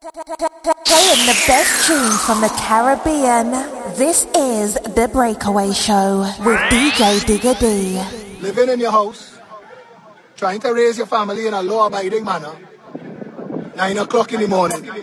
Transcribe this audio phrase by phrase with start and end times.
[0.00, 3.50] Playing the best tunes from the Caribbean.
[3.96, 8.00] This is The Breakaway Show with DJ Digga D.
[8.40, 9.36] Living in your house,
[10.36, 12.54] trying to raise your family in a law abiding manner.
[13.74, 14.84] Nine o'clock in the morning.
[14.84, 14.94] Gun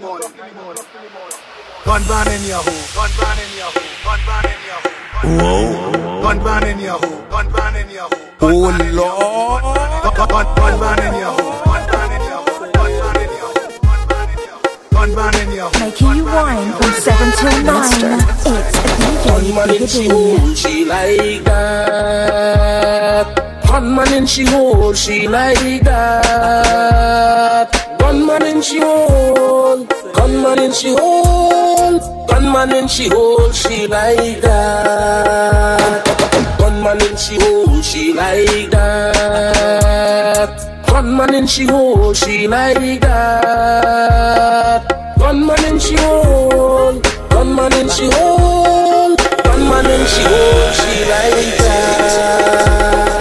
[2.07, 5.39] ban in your home, gun ban in your home, gun ban in your home.
[5.41, 6.21] Whoa.
[6.21, 8.29] Gun ban in your home, gun ban in your home.
[8.39, 10.15] Oh Lord.
[10.15, 11.64] Gun, gun, gun ban in your home,
[15.79, 17.75] Making you wine from 7 till 9.
[19.27, 23.27] It's DJ man in she hold, she like that.
[23.67, 27.69] Gunman in she hold, she like that.
[27.99, 36.03] Gunman in she hold, gunman in she hold, gunman in she hold, she like that.
[36.57, 40.74] Gunman in she hold, she like that.
[40.95, 44.81] One man in she hole, she like that.
[45.17, 50.71] One man in she hole, one man in she hole, one man in she hole,
[50.71, 53.14] she like that.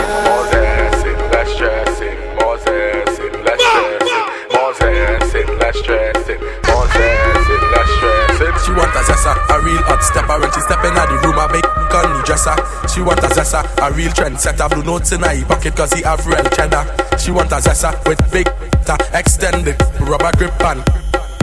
[8.74, 11.68] Want a zessa, a real hot stepper when she step in the room, I make
[11.90, 12.56] gunny dresser.
[12.88, 16.26] She want a zessa, a real trendsetter, blue notes in her pocket cause he have
[16.26, 16.84] real cheddar.
[17.18, 18.46] She want a zessa with big
[18.84, 20.82] ta extended rubber grip and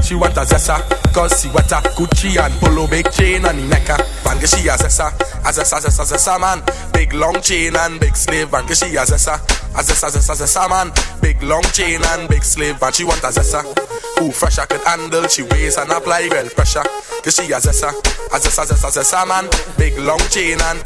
[0.02, 0.81] she want a zessa
[1.13, 3.97] cause she a Gucci and polo big chain on the necker.
[4.41, 5.13] She a zessa,
[5.45, 6.63] a zessa, zessa, zessa man.
[6.93, 9.35] Big long chain and big slave van she a zessa,
[9.75, 10.91] a zessa, zessa, zessa man.
[11.21, 12.80] Big long chain and big sleeve.
[12.80, 13.61] van she want a zessa.
[14.17, 16.83] Who fresh I could handle, she weighs and apply real pressure.
[17.21, 17.89] Cause she a zessa,
[18.33, 19.47] a zessa, zessa, zessa man.
[19.77, 20.81] Big long chain and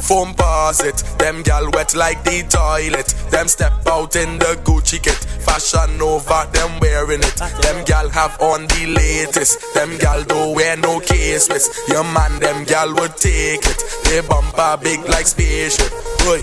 [0.00, 0.96] foam paws it.
[1.18, 3.08] Them gal wet like the toilet.
[3.30, 5.20] Them step out in the Gucci kit.
[5.44, 7.36] Fashion over, them wearing it.
[7.36, 9.58] Them gal have on the latest.
[9.74, 11.68] Them gal don't wear no case miss.
[11.88, 13.78] Your man, them gal would take it.
[14.04, 15.90] They bumper big like spaceship.
[16.24, 16.42] Boy,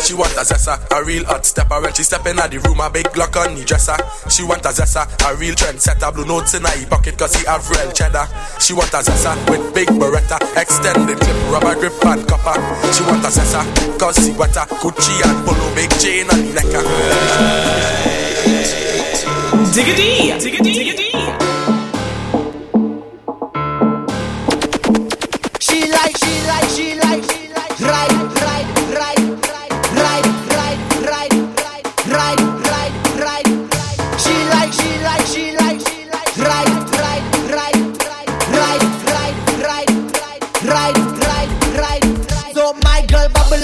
[0.00, 1.80] she want a zessa, a real hot stepper.
[1.80, 3.96] When she step in at the room, a big Glock on the dresser.
[4.28, 6.12] She want a zessa, a real trendsetter.
[6.12, 8.26] Blue notes in her pocket cause he have real cheddar.
[8.60, 12.60] She want a zessa with big beretta, extended clip, rubber grip and copper.
[12.92, 13.62] She want a zessa
[13.98, 14.66] cause she wetter.
[14.80, 16.82] Gucci and polo, big chain on the necker.
[19.76, 21.05] Digga D, Digga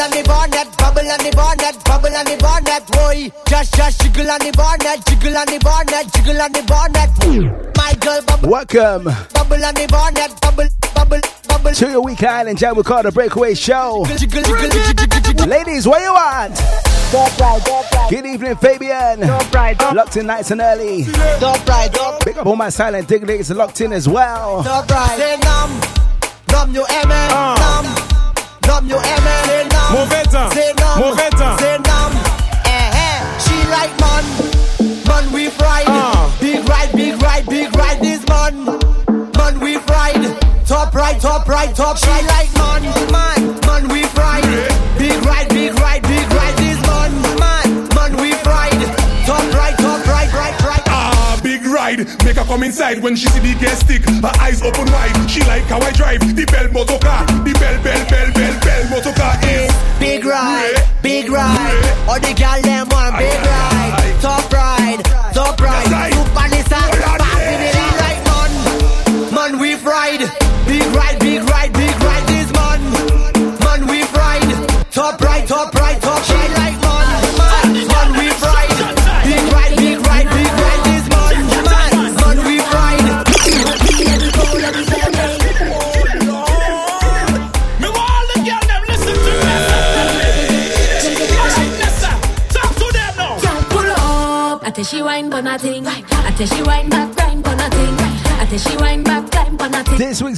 [0.02, 3.30] on the bonnet, bubble on the bonnet, bubble on the bonnet, boy.
[3.46, 7.10] Just, just jiggle on the bonnet, jiggle on the bonnet, jiggle on the bonnet.
[7.76, 11.72] My girl bubble, Welcome bubble on the bonnet, bubble, bubble, bubble.
[11.72, 12.76] to your Week Island Jam.
[12.76, 14.04] We call the Breakaway Show.
[14.18, 15.46] Jiggle, jiggle.
[15.46, 16.56] Ladies, what you want?
[17.12, 19.20] Don't ride, don't Good evening, Fabian.
[19.20, 21.04] don't ride, Locked in nice and early.
[21.38, 24.62] Don't ride, don't Pick up all my silent dignitaries locked in as well.
[24.62, 24.88] Don't.
[25.16, 25.80] Say numb,
[26.50, 27.54] numb you aimé, ah.
[27.60, 28.21] numb,
[28.72, 29.36] numb you aimé.
[29.46, 31.58] Say numb, Mauvais temps, say numb, mauvais temps.
[31.60, 32.12] say numb.
[32.64, 34.24] Eh eh, she like man,
[35.08, 35.84] man we fried.
[35.88, 36.34] Ah.
[36.40, 38.64] Big ride, big ride, big ride this man,
[39.36, 40.22] man we fried.
[40.66, 44.11] Top right, top right, top She like man, man, man we fried.
[52.04, 52.24] Ride.
[52.24, 54.04] Make her come inside when she see the gas stick.
[54.04, 55.30] Her eyes open wide.
[55.30, 57.26] She like how I drive the bell motor car.
[57.26, 59.66] The bell, bell, bell, bell, bell motor car eh.
[59.66, 59.72] is.
[59.98, 62.08] Big ride, big ride.
[62.08, 62.60] All the gal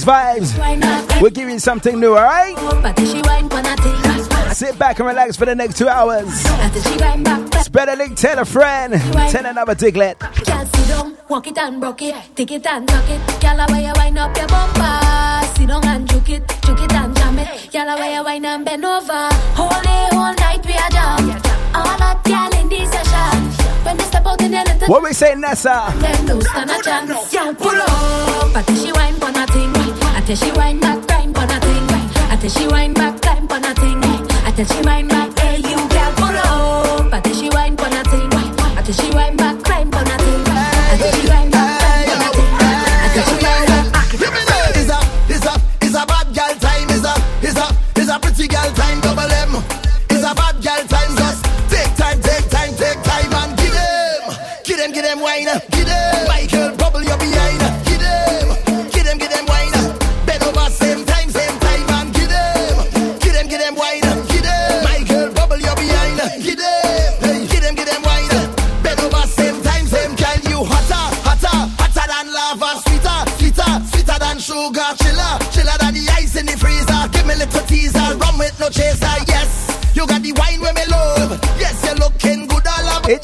[0.05, 0.53] vibes.
[1.21, 2.55] We're giving something new, alright?
[4.53, 6.31] Sit back and relax for the next two hours.
[7.65, 8.93] Spread a link, tell a friend.
[9.31, 10.19] Tell another diglet.
[10.45, 13.41] Down, walk it and broke it, take it and tuck it.
[13.41, 15.45] Girl, how you wind up your bumper?
[15.57, 17.71] Sit down and juke it, juke it and jam it.
[17.71, 19.29] Girl, how you wind and bend over?
[19.57, 21.41] Whole day, whole night we are jam.
[21.73, 23.41] All hot girl in this session.
[23.83, 24.87] When they step out in a little.
[24.87, 25.91] What we say, Nessa?
[25.97, 27.33] Then no stand a chance.
[27.33, 28.65] Girl, pull up.
[28.65, 29.04] Tell she wine
[30.25, 31.85] tell she wine back, climb pon a thing.
[32.31, 33.99] I tell she wine back, climb pon a thing.
[34.03, 35.34] I tell she wine back,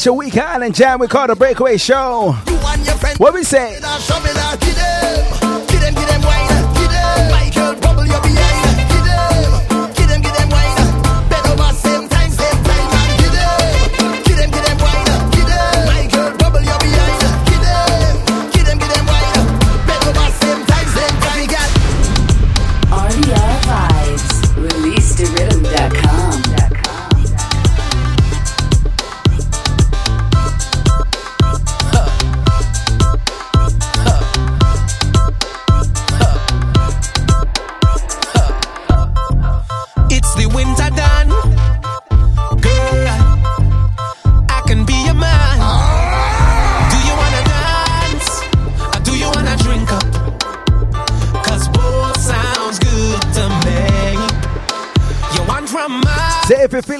[0.01, 0.97] It's your week island jam.
[0.97, 2.35] We call the Breakaway Show.
[2.47, 3.19] You and.
[3.19, 3.79] What we say?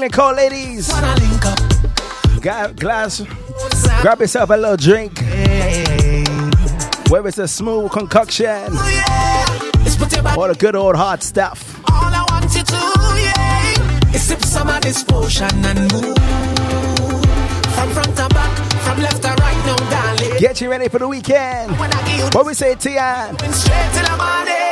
[0.02, 0.90] Say if you're feeling cold, ladies.
[0.90, 2.42] wanna link up.
[2.42, 3.22] Got glass.
[4.02, 5.20] Grab yourself a little drink.
[7.10, 8.74] Whether it's a smooth concoction
[10.42, 11.80] your the good old hard stuff.
[11.92, 12.82] All I want you to,
[13.22, 16.18] yeah, is sip some of this potion and move
[17.76, 20.40] from front to back, from left to right, no darling.
[20.40, 21.78] Get you ready for the weekend.
[21.80, 23.38] When I give you What we say, Tian?
[23.54, 24.71] Straight till the morning,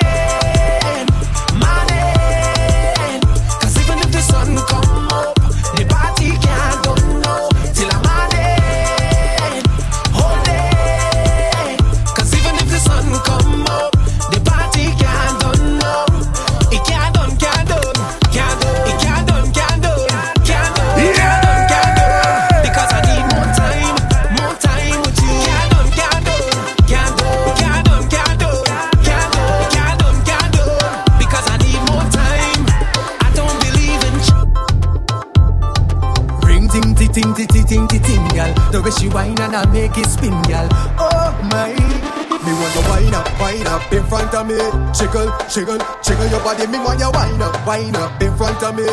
[38.90, 40.68] way she whine and I make it spin, gal.
[40.98, 44.58] Oh my, me want you whine up, whine up in front of me.
[44.94, 46.68] Jiggle, jiggle, jiggle your body.
[46.68, 48.86] Me want you whine up, whine up in front of me.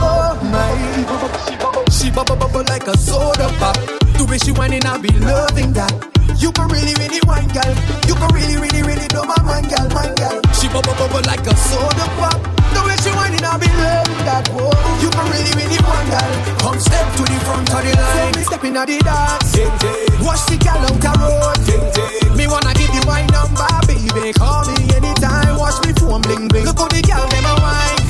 [0.00, 3.76] Oh my, she bubble bubble like a soda pop.
[4.16, 6.13] The way she whining, I be loving that.
[6.38, 7.72] You can really, really whine, gal.
[8.06, 10.40] You can really, really, really blow my mind, girl, mind, girl.
[10.54, 12.38] She bubble bubble like a soda pop.
[12.74, 14.44] The way she whining, I be loving that.
[14.50, 14.70] Whoa,
[15.02, 16.32] you can really, really whine, gal.
[16.58, 18.32] Come step to the front of the line.
[18.32, 19.52] So me step in the dance.
[20.24, 22.36] Watch the gal out the road.
[22.36, 24.32] Me wanna give you my number, baby.
[24.34, 25.56] Call me anytime.
[25.56, 26.64] Watch me phone bling bling.
[26.66, 28.00] Look how the gal them a wine.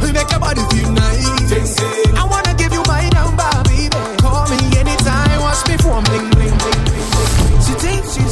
[0.00, 1.76] We make your body feel nice.
[2.16, 2.49] I wanna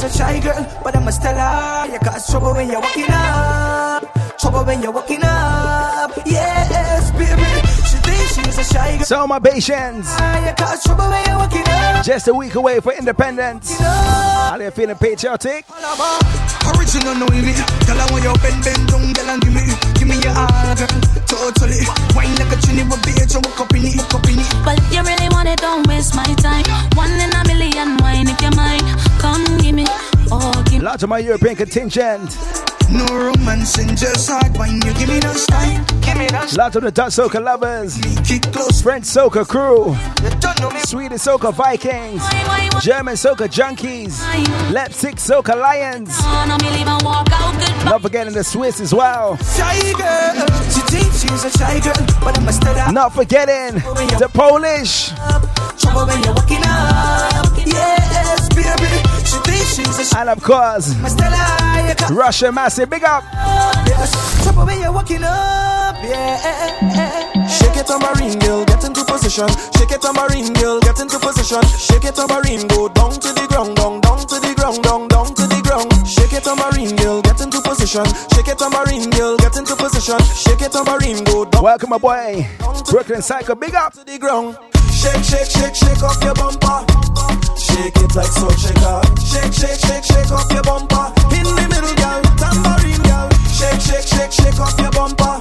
[0.09, 4.38] a shy girl, but I must tell her you cause trouble when you're walking up.
[4.38, 6.12] Trouble when you're walking up.
[6.25, 7.50] Yes, baby.
[7.88, 9.05] She thinks she's a shy girl.
[9.05, 10.07] So, my patience.
[10.11, 12.05] Ah, you cause trouble when you're walking up.
[12.05, 13.79] Just a week away for independence.
[13.79, 15.67] How you feeling patriotic?
[16.77, 17.53] Original me.
[17.85, 19.65] Tell her when you bend, bend down, girl, and give me,
[20.09, 20.88] give me your all, girl.
[21.27, 21.85] Totally.
[22.15, 24.49] Wine like a trini with beer, so walk up in it, walk up in it.
[24.65, 26.65] But if you really want it, don't waste my time.
[26.97, 28.83] One in a million wine if you mind.
[29.21, 29.85] Come give me,
[30.31, 30.81] oh give me.
[30.81, 32.78] Lots of my European contingent.
[32.90, 35.85] No romance in just hard when You give me no style.
[36.00, 37.97] Give me no Lots of the Dutch Soca lovers.
[38.80, 39.95] French Soca crew.
[40.85, 42.23] Swedish Soca Vikings.
[42.83, 44.18] German Soca junkies.
[44.73, 46.09] Leipzig Soca Lions.
[47.85, 49.33] Not forgetting the Swiss as well.
[52.92, 53.75] Not forgetting
[54.18, 55.12] the Polish.
[57.69, 58.19] Trouble when you're walking up.
[58.19, 58.91] Yes, baby.
[59.25, 62.91] She thinks she's a And of course, Must tell you Russia massive.
[62.91, 63.25] Big up.
[64.43, 65.97] Trouble when you're walking up.
[66.03, 67.49] Yeah.
[67.49, 69.49] Shake it tambourine girl, get into position.
[69.77, 71.63] Shake it tambourine girl, get into position.
[71.77, 75.35] Shake it tambourine, go down to the ground, down, down to the ground, down, down
[75.35, 75.91] to the ground.
[76.07, 78.05] Shake it tambourine girl, get into position.
[78.33, 80.19] Shake it tambourine girl, get into position.
[80.35, 81.63] Shake it tambourine, go down.
[81.63, 82.47] Welcome, my boy.
[82.91, 83.93] Brooklyn Psycho, big up.
[83.95, 84.57] To the ground.
[84.99, 86.83] Shake, shake, shake, shake off your bumper.
[87.55, 88.99] Shake it like salt shaker.
[89.23, 91.14] Shake, shake, shake, shake off your bumper.
[91.38, 93.31] In the middle, girl, tambourine girl.
[93.47, 95.38] Shake, shake, shake, shake off your bumper.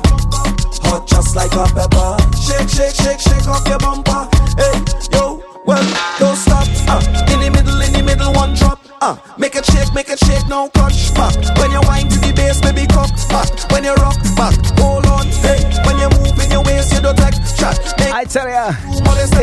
[0.85, 2.21] Hot just like a pepper.
[2.37, 4.29] Shake, shake, shake, shake off your bumper.
[4.61, 4.77] Hey,
[5.17, 5.81] yo, well,
[6.19, 6.67] don't stop.
[6.85, 7.01] Uh,
[7.33, 8.77] in the middle, in the middle, one drop.
[9.01, 11.13] Uh, make it shake, make it shake, no crunch.
[11.15, 11.33] Back.
[11.57, 13.49] When you wind to the bass, baby, cock back.
[13.71, 15.25] When you rock back, hold on.
[15.41, 17.96] Hey, when you move in your waist, you don't take shot.
[18.17, 18.73] Make I tell ya,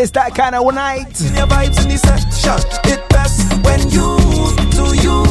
[0.02, 1.14] it's that kind of night.
[1.22, 2.58] in your vibes in the section.
[2.90, 4.18] It best when you
[4.74, 5.22] do you.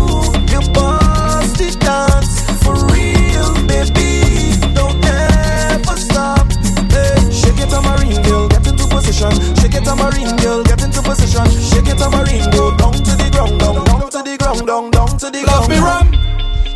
[0.47, 4.55] You bust it dance for real, baby.
[4.71, 6.47] Don't ever stop.
[6.87, 9.35] Hey, shake it, tambourine girl, get into position.
[9.59, 11.43] Shake it, tambourine girl, get into position.
[11.67, 15.11] Shake it, tambourine, go down to the ground, down, down to the ground, down, down
[15.19, 15.59] to the ground.
[15.59, 16.07] Love me rum,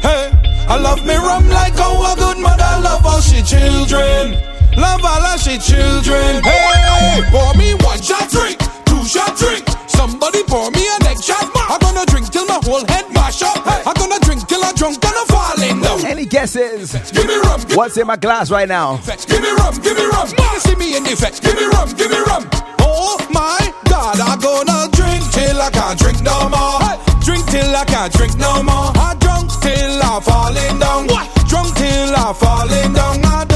[0.03, 0.36] hey.
[0.67, 4.56] I love me rum like how a good mother love all she children.
[4.77, 6.43] Love all of she children.
[6.43, 9.65] Hey, pour me one shot drink, two shot drink.
[9.89, 11.50] Somebody pour me a next shot.
[11.55, 13.57] I'm gonna drink till my whole head mash up.
[13.65, 13.81] Hey.
[13.88, 16.05] I'm gonna drink till I'm drunk and I'm falling down.
[16.05, 16.93] Any guesses?
[17.12, 18.98] Give me rum, give What's in my glass right now?
[19.25, 20.29] Give me rum, give me rum.
[20.38, 21.41] Wanna see me in the effect?
[21.41, 22.48] Give me rum, give me rum.
[22.79, 26.86] Oh my God, I'm gonna drink till I can't drink no more.
[27.25, 28.93] Drink till I can't drink no more.
[28.93, 31.07] I drunk till I'm falling down.
[31.50, 33.25] Drunk till I'm falling down.
[33.25, 33.46] I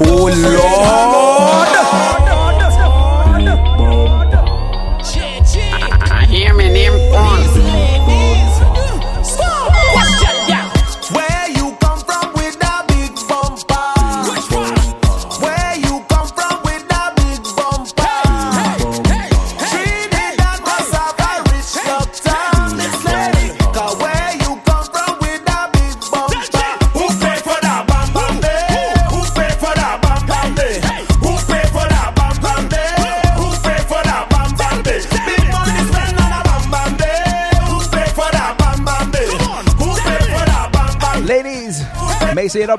[0.00, 0.87] Oh, Lord.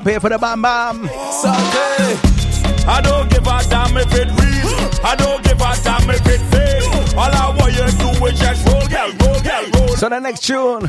[0.00, 1.08] Don't pay for the bam bam.
[1.32, 2.18] Sunday.
[2.86, 4.70] I don't give a damn if it real.
[5.04, 7.16] I don't give a damn if it fake.
[7.16, 9.88] All I want you to do is just roll, girl, roll, girl, roll.
[9.96, 10.88] So the next tune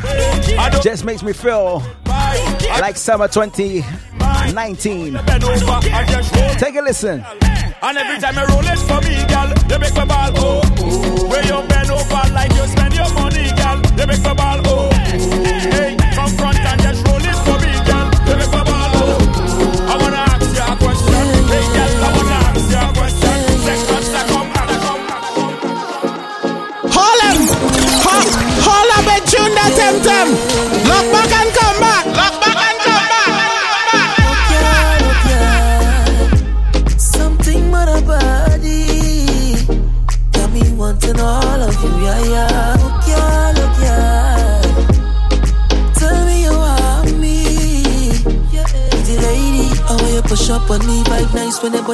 [0.82, 5.14] just makes me feel like summer 2019.
[5.14, 6.50] Bend over and just roll.
[6.52, 7.26] Take a listen.
[7.84, 10.62] And every time I roll it for me, girl, you make my ball oh.
[11.28, 14.90] Where you bend over like you spend your money, girl, you make my ball oh.
[14.94, 15.91] Hey,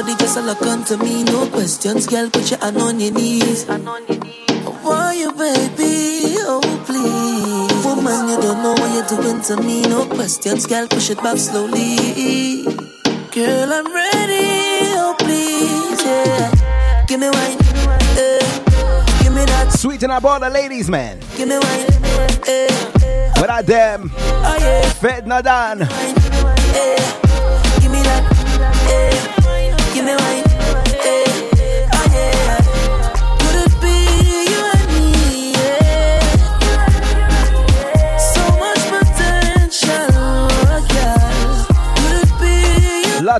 [0.00, 1.24] body just a look onto me.
[1.24, 3.64] No questions, girl, put your hand on your knees.
[3.66, 6.36] Why you, baby?
[6.46, 7.84] Oh, please.
[7.84, 9.82] Woman, you don't know what you're doing to me.
[9.82, 12.64] No questions, girl, push it back slowly.
[13.32, 14.94] Girl, I'm ready.
[15.02, 17.04] Oh, please, yeah.
[17.08, 17.58] Give me wine.
[18.18, 18.38] eh.
[19.22, 19.72] Give me that.
[19.76, 21.18] Sweeten up all the ladies, man.
[21.36, 21.86] Give me wine.
[22.46, 23.32] eh.
[23.40, 24.88] Without them, Oh, yeah.
[24.90, 25.82] fed done.
[25.82, 27.17] eh.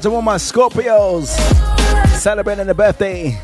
[0.05, 0.07] You?
[0.07, 1.26] Lots of women Scorpios
[2.19, 3.37] celebrating the birthday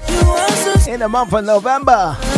[0.88, 2.33] in the month of November.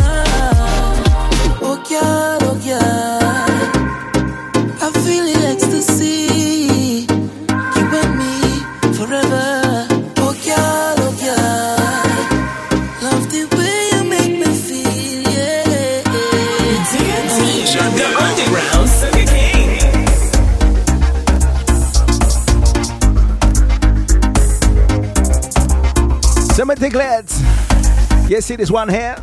[28.29, 29.15] You see this one here?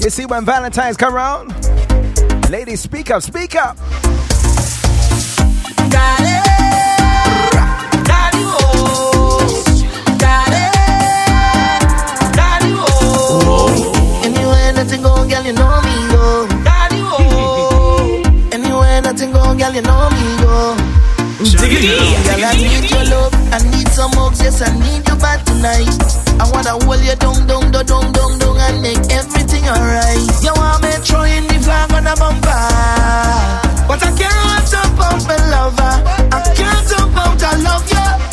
[0.00, 1.48] You see when Valentine's come around?
[2.50, 3.76] Ladies, speak up, speak up.
[5.88, 6.42] Daddy,
[8.02, 9.64] daddy, oh,
[10.18, 10.64] daddy,
[12.34, 14.22] daddy, oh.
[14.24, 16.48] Anywhere nothing go, girl, you know me go.
[16.64, 18.50] Daddy, oh.
[18.50, 20.76] Anywhere nothing go, girl, you know me go.
[21.38, 25.88] Girl, I need your love, I need some hugs, yes, I need you bad tonight.
[26.40, 30.28] I wanna hold you down, down, down, down, down, down, and make everything alright.
[30.44, 32.64] You want me throwing the flag on the bumper,
[33.88, 35.94] but I can't talk about my lover.
[36.30, 38.27] I can't talk about I love you.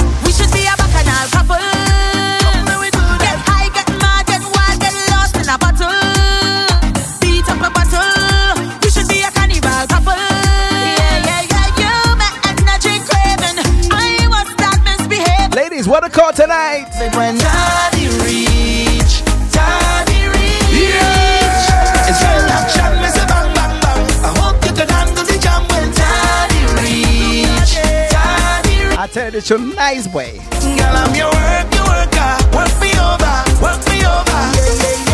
[16.16, 16.88] Call tonight.
[17.14, 21.68] When daddy reach, daddy reach.
[22.08, 24.02] It's real action, me say bang, bang, bang.
[24.24, 28.98] I hope you can handle the jam when daddy reach, daddy reach.
[28.98, 30.40] I tell you this, you nice boy.
[30.62, 32.32] Girl, I'm your work, your worker.
[32.56, 34.40] Work me over, work me over.
[34.56, 35.05] Yeah, yeah, yeah.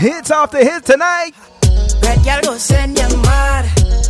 [0.00, 1.32] Hits after hits tonight.
[2.02, 3.64] Red girl go send you mad.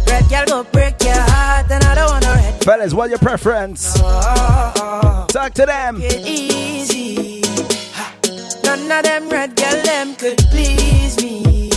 [0.08, 2.64] Red girl go break your heart, and I don't want a red.
[2.64, 3.94] Fellas, what your preference?
[3.98, 5.26] Oh, oh, oh.
[5.28, 5.98] Talk to them.
[6.00, 7.42] It easy.
[8.64, 11.70] None of them red girl them could please me.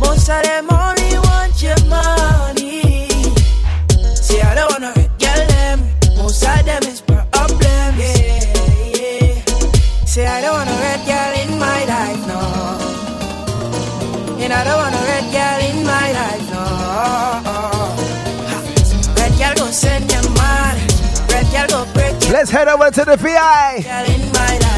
[0.00, 3.08] Most of them only want your money.
[4.16, 5.80] See, I don't want a red girl them.
[6.16, 7.94] Most of them is problem.
[7.96, 8.42] Yeah,
[8.96, 10.04] yeah.
[10.04, 10.47] Say I don't
[14.68, 16.64] don't want a red girl in my life, no.
[19.18, 20.76] Red girl go send you mad.
[21.32, 24.77] Red girl go break Let's head over to the VI.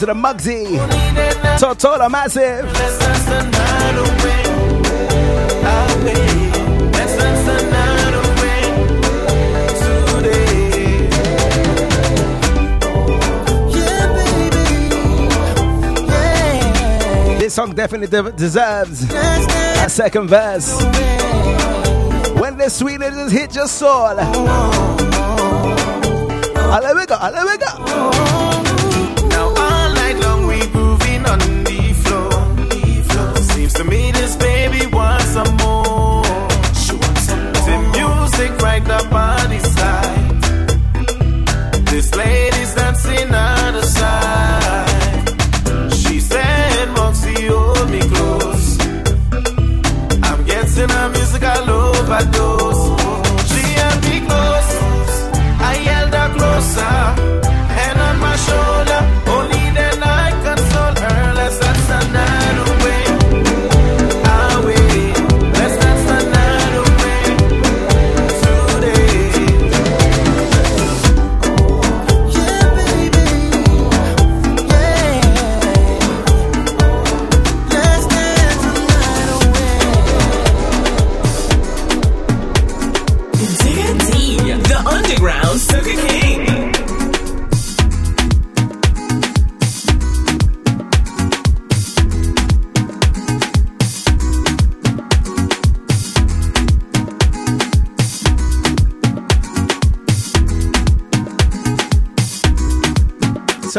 [0.00, 0.64] To the Mugsy.
[1.58, 2.64] Tortola Massive.
[17.38, 20.82] This song definitely deserves a second verse.
[22.40, 24.16] When the sweetness hit your soul.
[26.70, 27.18] Alewega.
[27.20, 28.39] Now
[52.10, 52.84] overdose.
[53.50, 54.72] She held me close,
[55.60, 57.49] I held her closer,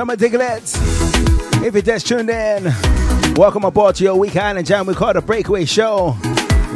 [0.01, 0.77] Summer Diglets.
[1.63, 2.63] If you just tuned in,
[3.35, 4.87] welcome aboard to your Week Island Jam.
[4.87, 6.17] We call it the Breakaway Show.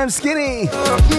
[0.00, 0.22] Impact.
[0.22, 0.66] Talk to them, skinny.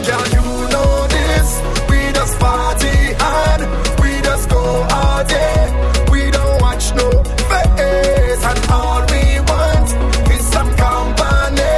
[0.05, 1.61] Girl, you know this.
[1.89, 3.61] We just party hard.
[4.01, 5.69] We just go all day.
[6.11, 7.09] We don't watch no
[7.49, 8.43] face.
[8.43, 9.89] And all we want
[10.31, 11.77] is some company.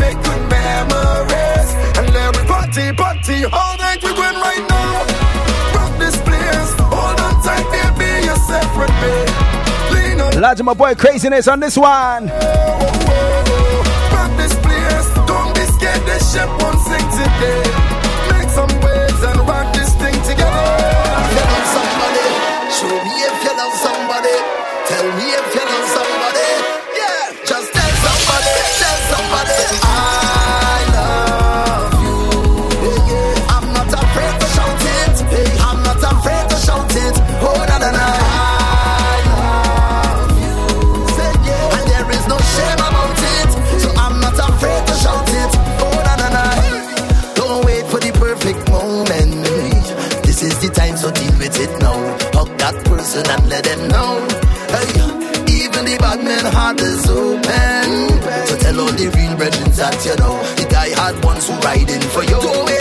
[0.00, 1.68] Make good memories.
[1.98, 4.02] And let me party, party all night.
[4.02, 5.04] We right now.
[5.74, 6.70] Rock this place.
[6.78, 8.26] Hold on tight, baby.
[8.26, 9.14] You're separate, me.
[9.94, 12.30] Lean on my boy craziness on this one.
[16.34, 16.63] Scared,
[59.76, 62.73] that you know the guy had ones who riding for you.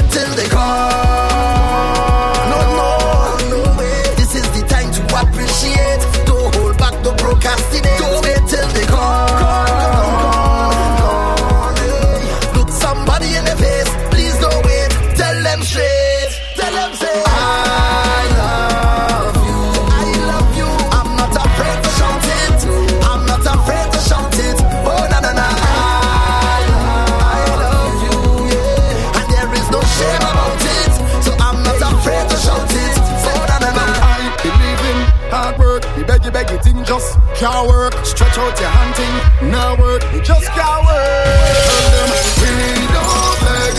[37.43, 37.93] Can't work.
[38.05, 40.01] Stretch out your hand thing, now work.
[40.13, 41.59] You just can't work.
[41.67, 42.55] Tell them we
[42.95, 43.73] don't beg,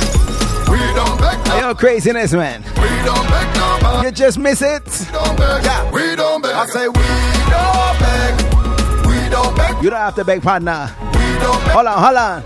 [0.69, 2.63] we don't beg, Hey, Yo, craziness, man.
[2.77, 4.07] we don't beg nobody.
[4.07, 4.85] You just miss it.
[5.13, 6.53] don't beg, yeah, we don't beg.
[6.53, 7.09] I say we
[7.55, 8.33] don't beg,
[9.09, 10.95] we don't beg, You don't have to beg, partner.
[11.01, 11.09] we
[11.41, 11.73] don't beg.
[11.73, 12.43] Hold on, hold on.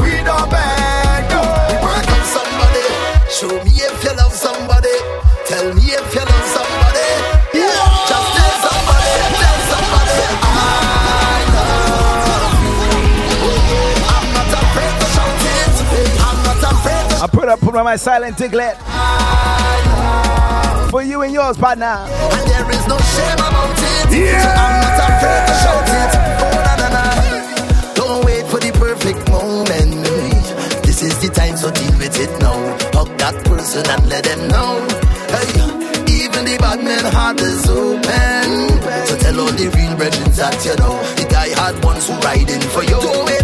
[0.00, 0.79] We don't beg,
[17.22, 18.80] I put up put on my silent tiglet.
[20.90, 21.84] For you and yours, partner.
[21.84, 24.08] And there is no shame about it.
[24.08, 24.40] Yeah.
[24.40, 26.12] So I'm not afraid to shout it.
[26.40, 27.04] Oh, na, na, na.
[27.94, 30.00] Don't wait for the perfect moment.
[30.82, 32.56] This is the time, so deal with it now.
[32.96, 34.80] Hug that person and let them know.
[35.28, 38.80] Hey, even the bad man heart is open.
[39.06, 40.96] So tell all the real brethren that you know.
[41.20, 43.39] The die hard ones who riding for you.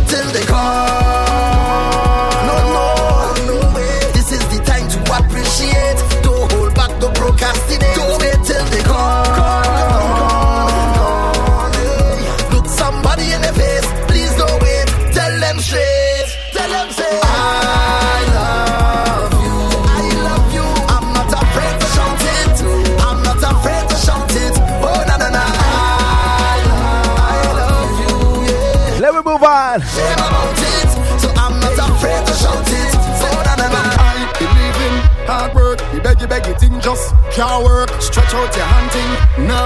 [37.36, 37.90] Can't work.
[38.00, 39.65] Stretch out your hand thing, now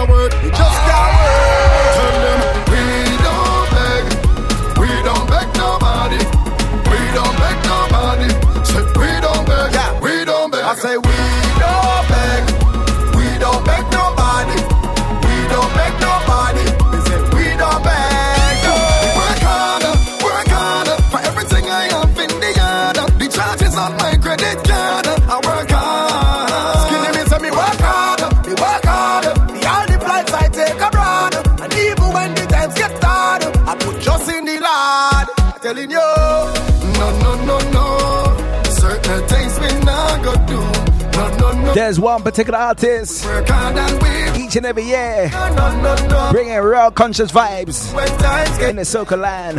[41.90, 44.44] There's one particular artist Work hard and we.
[44.44, 45.28] each and every year
[46.30, 49.58] bringing real conscious vibes When times get in the soca land.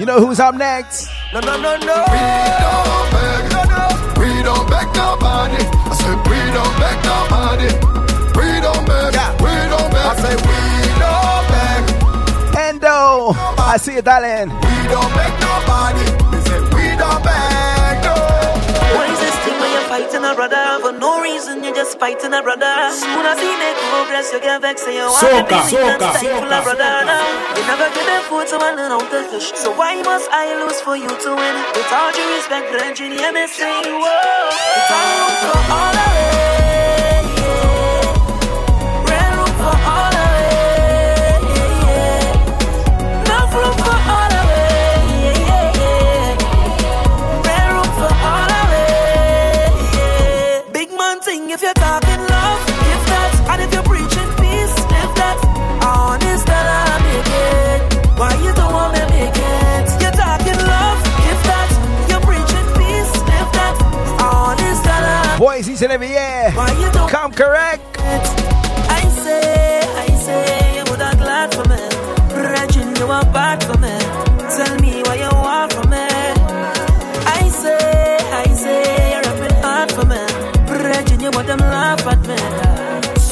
[0.00, 1.08] You know who's up next?
[1.32, 2.04] No, no, no, no.
[2.10, 2.18] We
[2.58, 3.52] don't beg.
[3.54, 3.86] No, no.
[4.18, 5.62] We don't beg nobody.
[5.62, 7.70] I said we don't beg nobody.
[8.34, 9.14] We don't beg.
[9.38, 10.10] We don't beg.
[10.10, 10.58] I say we
[10.98, 12.66] don't beg.
[12.66, 13.30] Endo.
[13.62, 14.48] I see you, darling.
[14.50, 16.02] We don't beg nobody.
[16.34, 17.65] We say we don't beg.
[19.96, 21.64] Fighting a brother for no reason?
[21.64, 22.68] You're just fighting a brother.
[22.92, 26.12] Soon as he make progress, you get vexed and you want to be and soca,
[26.12, 26.92] a soca, brother.
[27.08, 27.24] Now
[27.56, 29.52] you never give them food to learn how to fish.
[29.56, 31.56] So why must I lose for you to win?
[31.72, 33.88] With all due respect, Bridget, hear me sing.
[34.04, 36.45] Whoa, it's all for all of it.
[65.82, 66.50] Every year.
[66.52, 67.98] Why you don't Come correct.
[68.00, 71.76] I say, I say, you would have glad for me.
[72.34, 73.24] Regin, you are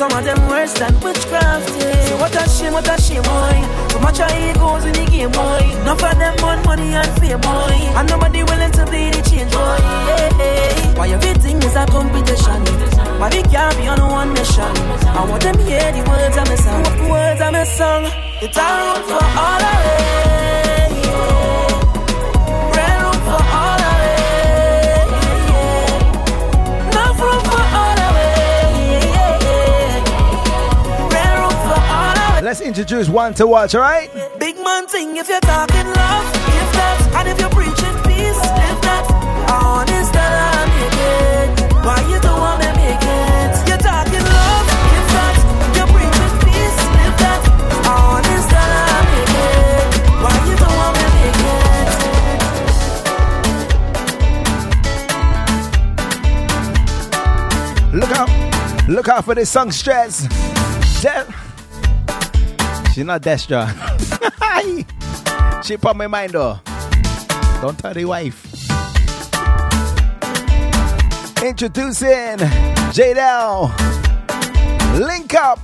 [0.04, 2.04] Some of them worse than witchcraft, yeah.
[2.04, 3.56] So what a shame, what a shame, boy.
[3.88, 5.64] Too much of egos in the game, boy.
[5.80, 7.72] Enough of them want money and fame, boy.
[7.96, 9.78] And nobody willing to be the change, boy.
[9.80, 10.98] Yeah.
[10.98, 12.60] Why everything is a competition?
[13.16, 14.76] Why we can't be on one mission?
[15.08, 16.82] I want them hear the words my song.
[16.82, 18.04] The words of my song.
[18.42, 18.68] It's a
[19.08, 20.23] for all of it.
[32.54, 34.08] Let's introduce one to watch, alright?
[34.38, 38.78] Big man thing if you're talking love, if that, and if you're preaching peace, if
[38.86, 39.10] that,
[39.50, 41.50] honest that I make it.
[41.82, 43.58] Why you don't want me make it?
[43.66, 45.34] You're talking love, if that,
[45.74, 47.42] you're preaching peace, if that,
[47.90, 50.14] honest that I make it.
[50.22, 51.42] Why you don't want me make
[57.90, 57.98] it?
[57.98, 58.30] Look out.
[58.88, 60.28] Look out for this song stress.
[62.94, 63.66] She's not Destra.
[65.66, 66.61] she put my mind though.
[67.61, 68.40] Don't tell the wife.
[71.42, 72.38] Introducing
[72.94, 73.74] Jadel.
[75.00, 75.59] Link up.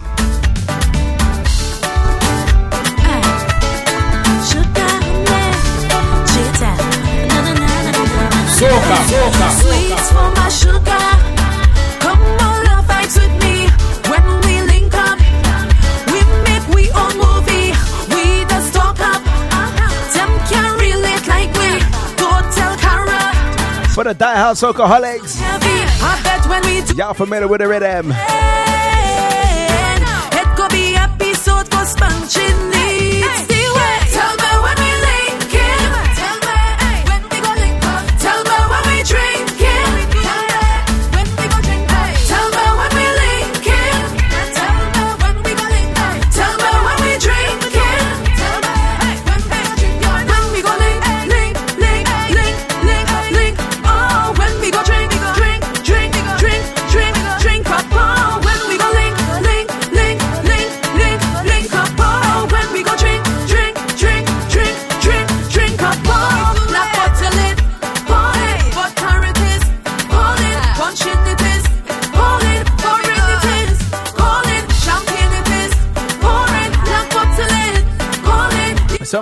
[8.59, 11.20] Soca, soca, Sweets for my sugar.
[24.01, 25.37] For the die-hard socaaholics.
[25.43, 28.15] I bet when we Y'all familiar with the rhythm.
[30.33, 30.97] It could be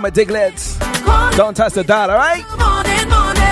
[0.05, 0.79] it, So my diglets.
[1.37, 2.45] Don't touch the dial, alright?
[2.59, 3.45] morning, morning.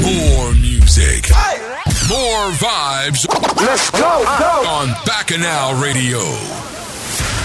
[0.00, 1.28] More music.
[2.08, 3.26] More vibes.
[3.56, 4.64] Let's go, go.
[4.68, 6.20] On Bacchanal Radio.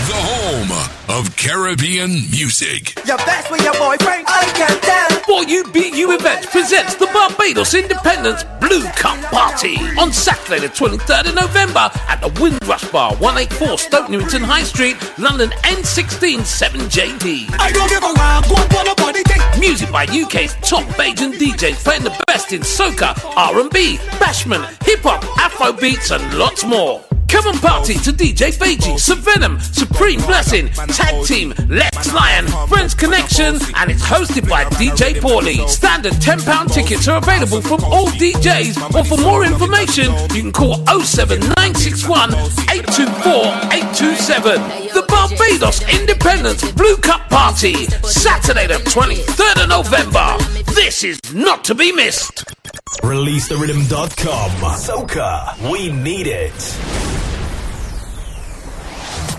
[0.07, 2.95] The home of Caribbean music.
[3.05, 5.09] Your best with your boyfriend, I can tell.
[5.25, 11.35] For UBU Events presents the Barbados Independence Blue Cup Party on Saturday, the 23rd of
[11.35, 17.55] November at the Windrush Bar, 184 Stoke Newington High Street, London N16 7JD.
[17.59, 19.43] I don't give a rock, what what nobody think.
[19.59, 25.23] Music by UK's top Bajan DJs playing the best in soca, R&B, bashment, hip hop,
[25.39, 27.04] Afro beats, and lots more.
[27.27, 33.55] Come and party to DJ Feiji, Venom, Supreme Blessing, Tag Team, Lex Lion, Friends Connection,
[33.75, 35.67] and it's hosted by DJ Paulie.
[35.67, 40.75] Standard £10 tickets are available from all DJs, or for more information, you can call
[40.85, 42.33] 07961
[42.71, 43.31] 824
[43.73, 44.61] 827.
[44.93, 50.37] The Barbados Independence Blue Cup Party, Saturday, the 23rd of November.
[50.73, 52.43] This is not to be missed.
[52.87, 54.51] ReleaseTheRhythm.com.
[54.77, 56.53] Soca, we need it.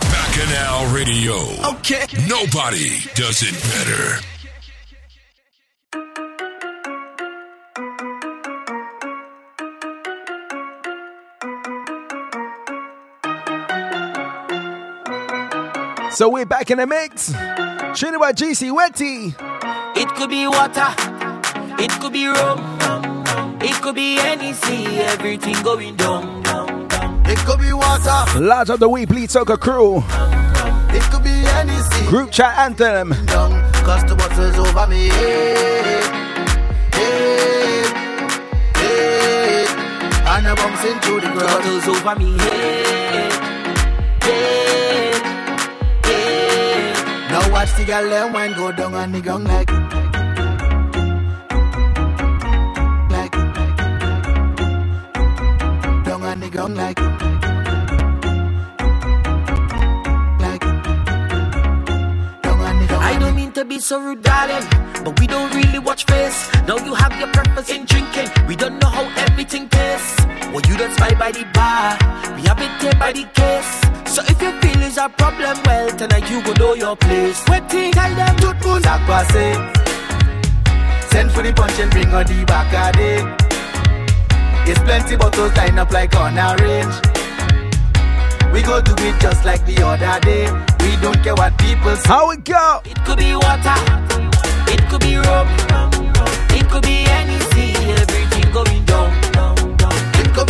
[0.00, 1.36] Bacchanal Radio.
[1.78, 2.06] Okay.
[2.28, 4.20] Nobody does it better.
[16.10, 17.32] So we're back in the mix.
[17.98, 19.34] Treated by GC Wetty.
[19.98, 20.94] It could be water,
[21.78, 22.60] it could be rum,
[23.66, 26.42] it could be any sea, everything going down.
[26.42, 27.22] Down down.
[27.26, 29.98] It could be water, Large of the We Bleed Soca crew.
[30.96, 32.06] it could be any sea.
[32.06, 33.10] Group chat anthem.
[33.86, 35.08] Cause the bottle's over me.
[35.08, 36.02] Hey,
[36.92, 37.82] hey,
[38.74, 39.66] hey.
[40.32, 41.62] And I bumps into the ground.
[41.64, 43.32] Bottles over me head,
[44.22, 45.22] head,
[46.04, 47.30] head.
[47.30, 49.85] Now watch the girl them wine go down on the ground like like
[56.54, 57.00] on like
[60.38, 60.60] like
[62.42, 63.04] down on the ground.
[63.04, 64.64] I don't mean to be so rude, darling,
[65.04, 66.48] but we don't really watch face.
[66.68, 68.28] Now you have your preference in drinking.
[68.46, 70.24] We don't know how everything tastes.
[70.52, 71.98] Well, you don't spy by the bar.
[72.36, 73.80] We have it here by the case.
[74.14, 77.42] So if you feel is a problem, well, tonight you go know your place.
[77.48, 79.56] Waiting, tell them Tout moun pase
[81.10, 83.45] Send for the punch and bring on the back of it
[84.68, 86.96] It's plenty bottles lined up like on a range.
[88.52, 90.50] We go do it just like the other day.
[90.80, 92.08] We don't care what people say.
[92.08, 92.80] How it go?
[92.84, 93.78] It could be water,
[94.72, 95.46] it could be rum,
[96.50, 99.12] it could be any sea, everything going down.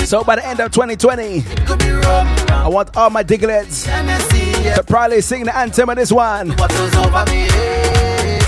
[0.06, 3.84] So by the end of 2020, rum, I want all my diglets.
[3.84, 6.56] To probably sing the anthem of this one.
[6.56, 8.38] bottles over Hey,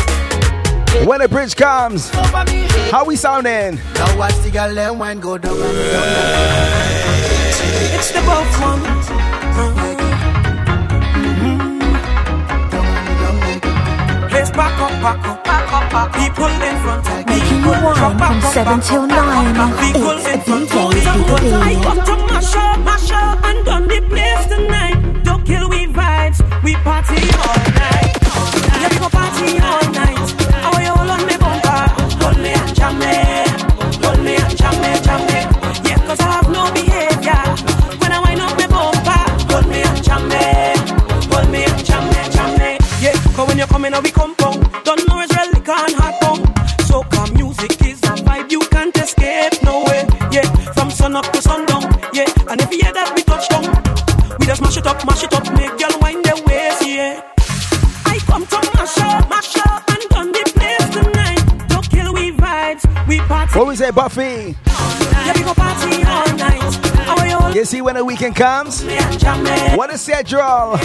[1.08, 3.80] When the bridge comes, Over me head how we sounding?
[3.96, 5.56] Now watch the girl them wine go down
[7.96, 8.82] It's the both one.
[14.30, 16.14] Place back up, back up, back up, back up.
[16.14, 17.34] People in front of me.
[17.34, 19.16] Making you wine from 7 till 9.
[19.16, 19.20] It's
[20.48, 20.72] DJ
[21.54, 25.12] I Digga got to mash up, mash up, and done the place tonight.
[25.46, 28.16] Kill we vibes, we party all night.
[28.82, 30.18] Yeah, we go party all night.
[30.64, 31.82] How you hold on me bumper?
[32.24, 33.16] Hold me and jam me,
[34.04, 35.39] hold me and jam me, jam me.
[35.89, 37.44] Yeah, 'cause I have no behavior.
[38.00, 39.22] When I wind up me bumper,
[39.52, 40.46] hold me and jam me,
[41.32, 42.78] hold me and jam me, jam me.
[43.02, 44.58] Yeah, 'cause when you come in, we come down.
[44.86, 46.39] Don't know it's really can hot down.
[46.88, 50.08] Soca music is a vibe you can't escape, no way.
[50.32, 50.48] Yeah,
[51.14, 51.41] What we
[63.84, 64.56] say, Buffy?
[67.54, 68.84] You see when the weekend comes?
[69.76, 70.40] What is schedule?
[70.40, 70.80] Yeah,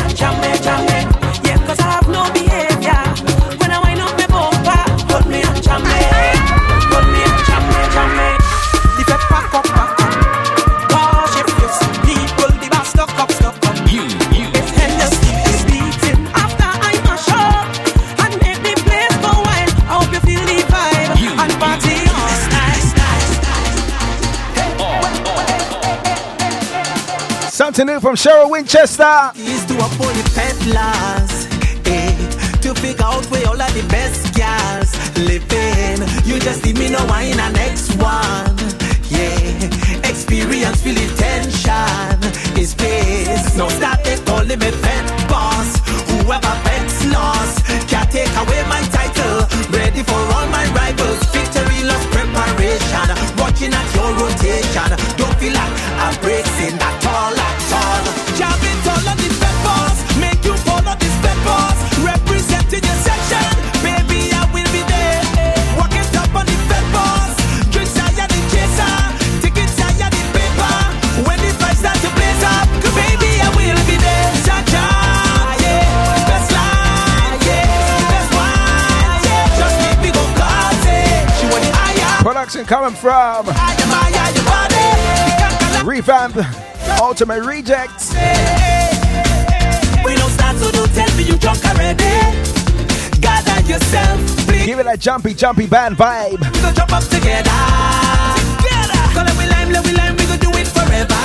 [27.79, 29.31] Something from Cheryl Winchester.
[29.39, 29.75] To
[30.35, 31.47] peddlers,
[31.87, 32.11] eh?
[32.63, 32.75] To
[33.05, 34.91] out where all of the best girls.
[36.27, 38.59] You just give me no wine next one,
[39.07, 40.11] yeah.
[40.11, 42.19] Experience, feel tension
[42.59, 43.57] is pace.
[43.57, 45.79] No start they calling me pet boss.
[46.11, 49.47] Whoever bets lost can't take away my title.
[49.71, 51.23] Ready for all my rivals.
[51.31, 53.07] Victory lost preparation.
[53.39, 54.91] Watching at your rotation.
[55.15, 57.38] Don't feel like I'm bracing at all.
[82.69, 83.47] Coming from
[85.87, 86.37] Revamp
[87.01, 88.13] Ultimate Rejects.
[90.05, 92.05] We don't start, so don't tell me you drunk already.
[93.23, 94.67] Gather yourself, please.
[94.67, 96.33] Give it a jumpy, jumpy band vibe.
[96.33, 97.49] We go jump up together.
[98.61, 99.01] Together.
[99.17, 101.25] Call we lime, love we lime, we go do it forever.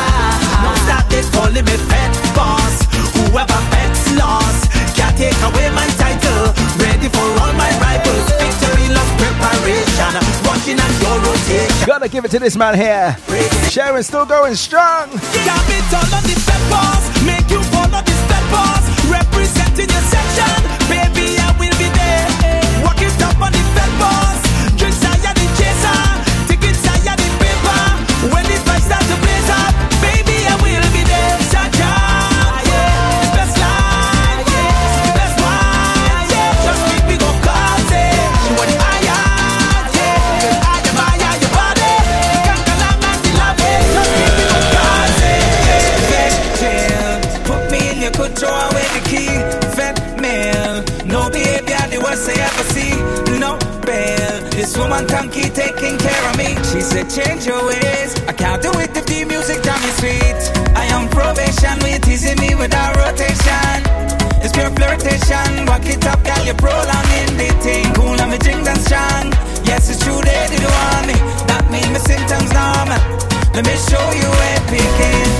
[0.64, 2.88] Don't start this calling me pet boss.
[3.20, 6.53] Whoever bets lost can't take away my title.
[6.80, 8.26] Ready for all my rivals.
[8.40, 10.14] Victory, love, preparation.
[10.46, 11.88] Watching at your rotation.
[11.88, 13.16] Gotta give it to this man here.
[13.70, 15.10] Sharon still going strong.
[15.46, 16.36] Got it all on the
[16.70, 17.04] boss.
[17.26, 18.84] Make you follow pet boss.
[19.10, 20.54] Representing your section.
[20.90, 22.28] Baby, I will be there.
[22.84, 23.73] Walking on the
[54.94, 56.54] Woman tanky taking care of me.
[56.70, 58.14] She said, change your ways.
[58.30, 60.38] I can't do it if the music down me sweet.
[60.78, 63.74] I am probation with teasing me with a rotation.
[64.46, 65.66] It's pure flirtation.
[65.66, 67.89] Walk it up, girl, you're prolonging the thing.
[67.98, 69.34] Cool and me drinks and strong.
[69.66, 71.18] Yes, it's true, they did want me.
[71.50, 73.02] That mean my symptoms normal.
[73.50, 75.34] Let me show you where picking.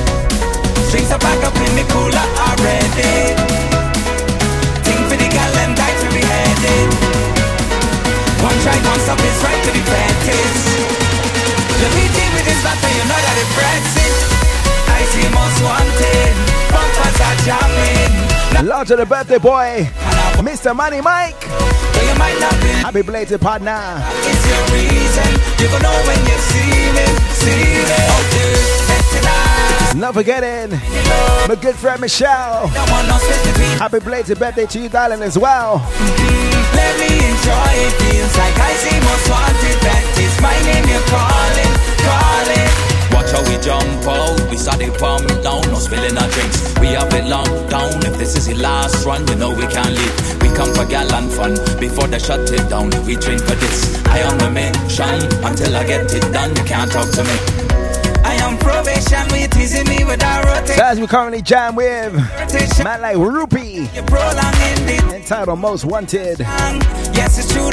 [0.89, 3.72] Drinks are back up in the cooler already.
[8.64, 10.59] Try, one stop is right to the panties.
[11.84, 14.16] The meeting with this battle, you know that it breaks it.
[14.88, 16.34] I see most wanted.
[16.72, 18.68] Bumpers are jamming.
[18.68, 19.84] Larger the birthday boy,
[20.39, 20.74] Mr.
[20.76, 21.36] Money Mike.
[21.93, 23.76] But you might not believe Happy belated partner.
[24.24, 25.32] it's your reason.
[25.59, 27.05] You gonna know when you see me,
[27.36, 27.99] see me.
[28.16, 28.72] Oh,
[29.96, 30.72] Not forgetting
[31.48, 32.68] my good friend Michelle.
[32.74, 33.66] Don't want no space to be.
[33.78, 35.78] Happy belated birthday to you, darling, as well.
[36.74, 37.94] Let me enjoy it.
[38.02, 39.78] Feels like I see most wanted.
[39.86, 42.70] That is my name you're calling, calling.
[43.14, 46.74] Watch how we jump out, we started pump down, no spilling our drinks.
[46.82, 47.94] We have it locked down.
[48.04, 50.41] If this is the last run, you know we can't leave.
[50.41, 52.89] We come for gal and fun before they shut it down.
[53.06, 54.04] We train for this.
[54.08, 56.50] I on the mission until I get it done.
[56.56, 57.83] You can't talk to me.
[58.54, 60.78] Am probation with teasing me with a rotation.
[60.78, 62.14] So as we currently jam with
[62.84, 63.89] man like Rupee,
[65.10, 66.38] entitled Most Wanted.
[66.38, 67.72] Yes, it's true,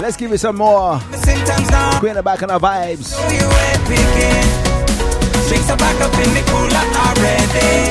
[0.00, 0.98] Let's give you some more.
[1.10, 1.98] the symptoms now.
[1.98, 3.10] Queen of back on our vibes.
[3.10, 3.72] Show you where.
[5.48, 7.90] Drinks are back up in the cooler already.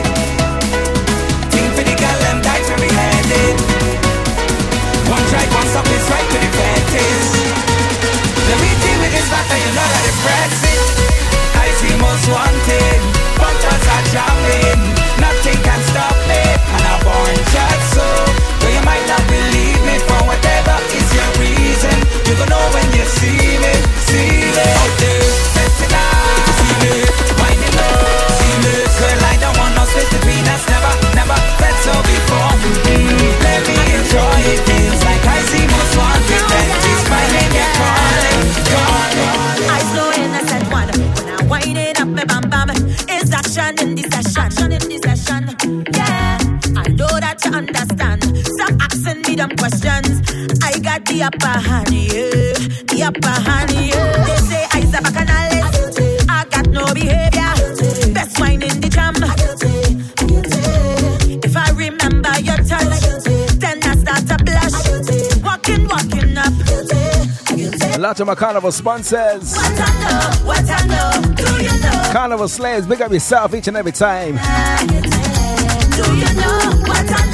[1.52, 3.56] Think for the gal and die to be headed.
[5.12, 7.28] One try, one stop is right to the panties.
[8.48, 10.72] The meeting with this matter, you know that it breaks it.
[10.72, 11.01] I see
[12.02, 13.00] most wanted.
[13.38, 14.82] Bumpers are jamming.
[15.22, 16.42] Nothing can stop me.
[16.76, 18.08] And I born just so.
[18.60, 21.98] Though you might not believe me for whatever is your reason.
[22.26, 23.74] You gonna know when you see me,
[24.10, 24.91] see me.
[49.42, 50.22] them questions.
[50.62, 52.54] I got the upper hand, yeah.
[52.92, 54.26] The upper hand, yeah.
[54.28, 56.00] They say I's a bacchanalist.
[56.30, 58.14] I got no behavior.
[58.14, 59.16] Best wine in the jam.
[61.44, 63.02] If I remember your touch,
[63.58, 64.78] then I start to blush.
[65.44, 66.54] Walking, walking up.
[67.96, 69.56] A lot of my carnival sponsors.
[69.56, 72.12] What I know, what I know, do you know?
[72.14, 74.36] Carnival slaves, big up yourself each and every time.
[75.98, 77.31] Do you know what I know?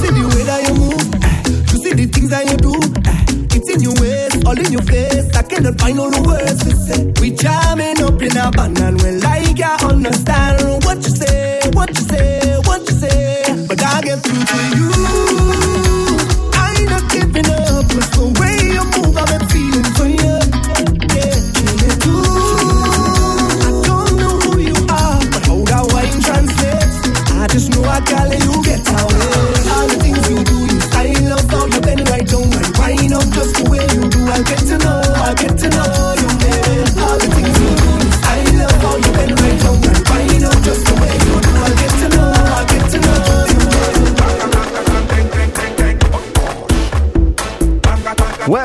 [0.00, 2.74] See the way that you move, you see the things that you do.
[3.54, 5.34] It's in your ways, all in your face.
[5.36, 7.12] I cannot find all the words to say.
[7.20, 10.59] We jamming up in a band and we like I understand
[14.22, 14.99] To you.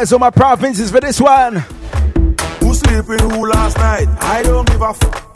[0.05, 1.65] Where's all my provinces for this one?
[2.59, 4.07] Who sleep with who last night?
[4.21, 5.35] I don't give a fuck.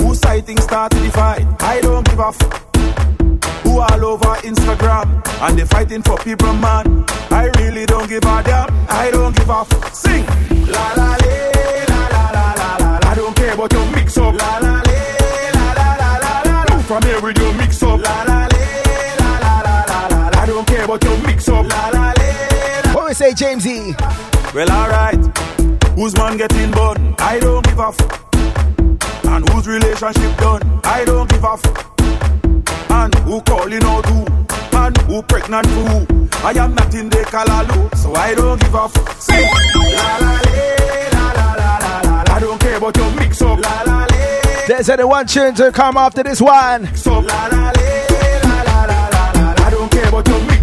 [0.00, 1.46] Who sighting started the fight?
[1.62, 2.76] I don't give a fuck.
[3.62, 7.04] Who all over Instagram and they fighting for people, man?
[7.30, 8.68] I really don't give a damn.
[8.88, 9.94] I don't give a fuck.
[9.94, 10.26] Sing
[10.66, 12.98] la la le, la la la la la.
[13.04, 14.34] I don't care about your mix up.
[14.34, 14.98] La la le,
[15.54, 16.62] la la la la la.
[16.64, 16.82] la.
[16.82, 18.00] From here with your mix up.
[18.00, 18.58] La la le,
[19.20, 20.42] la la la la la.
[20.42, 21.64] I don't care about your mix up.
[21.64, 22.17] La la
[23.08, 23.94] we say, Jamesy?
[24.54, 25.16] Well, alright.
[25.96, 27.14] Who's man getting born?
[27.18, 28.34] I don't give a fuck.
[29.24, 30.80] And whose relationship done?
[30.84, 31.94] I don't give a fuck.
[32.90, 34.26] And who calling out who?
[34.76, 36.28] And who pregnant for who?
[36.46, 39.10] I am not in the Kalalu, so I don't give a fuck.
[39.20, 42.22] Say, la la la la la la la.
[42.24, 42.34] la.
[42.34, 43.58] I don't care about your mix up.
[43.58, 46.94] La la le, There's only one tune to come after this one.
[46.94, 47.72] so la la la
[48.44, 49.30] la la la la.
[49.34, 49.66] la.
[49.66, 50.57] I don't care about your mix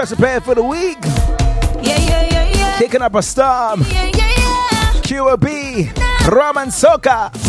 [0.00, 0.96] Pressure play for the week.
[1.04, 2.78] Yeah, yeah, yeah, yeah.
[2.78, 3.82] Kicking up a storm.
[3.82, 5.00] Yeah, yeah, yeah.
[5.02, 7.39] QB, Roman Soca.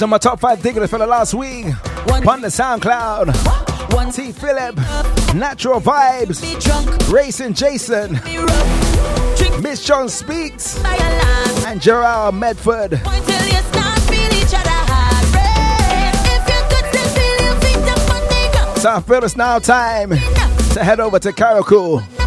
[0.00, 1.66] To my top five diggers for the last week.
[2.26, 3.92] On the SoundCloud.
[3.92, 4.32] One T.
[4.32, 4.74] Philip,
[5.34, 8.12] Natural Vibes, Racing Jason,
[9.62, 10.82] Miss John Speaks,
[11.66, 12.94] and Gerald Medford.
[12.94, 16.14] Until you start feel each other heartbreak.
[16.32, 18.78] If you could still feel your feet up on the ground.
[18.78, 22.19] So I feel it's now time to head over to Karakou.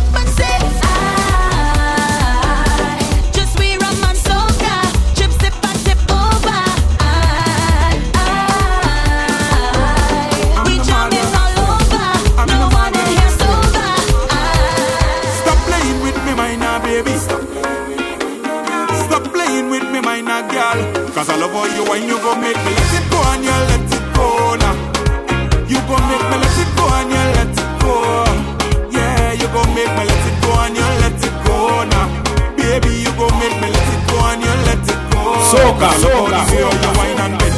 [35.53, 35.63] Go.
[35.63, 37.52] Soca, Cause I love soca, how you soca,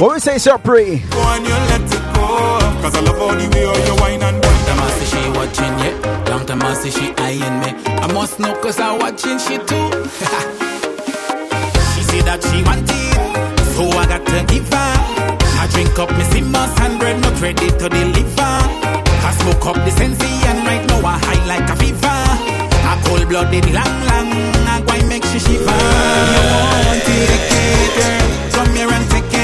[0.00, 1.02] What we say, Surpri?
[1.10, 2.24] go and you let it go.
[2.80, 5.04] Cause I love all the way how you whine and bend Long time I see
[5.12, 6.24] she watching, yeah.
[6.30, 7.76] Long time I see she eyeing me.
[7.84, 9.90] I must know cause I watching she too.
[11.92, 14.92] she said that she want it, so I got to give her.
[15.60, 18.56] I drink up me simmers and bread, not ready to deliver.
[19.20, 22.08] I smoke up the sensi and right now I high like a fever.
[22.08, 24.32] I cold blooded long long,
[24.64, 25.60] I go and make she shiver.
[25.60, 28.24] You want it, take it, girl.
[28.56, 29.39] Come here and take it, but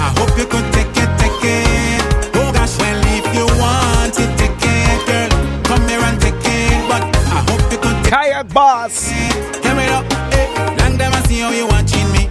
[0.00, 2.00] I hope you could take it, take it.
[2.36, 5.28] Oh gosh, well if you want it, take it, girl.
[5.68, 7.02] Come here and take it, but
[7.36, 9.10] I hope you could take Kayak Boss.
[9.12, 9.62] it.
[9.62, 10.48] Give it up, eh.
[10.80, 12.30] Long time I see how you watching me,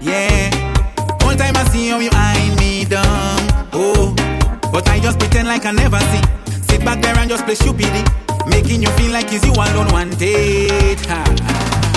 [0.00, 0.50] yeah.
[1.24, 3.40] All time I see how you eyeing me down,
[3.72, 4.14] oh.
[4.72, 6.22] But I just pretend like I never see.
[6.68, 8.04] Sit back there and just play stupidity,
[8.46, 11.00] making you feel like it's you alone wanted.
[11.08, 11.24] Ha.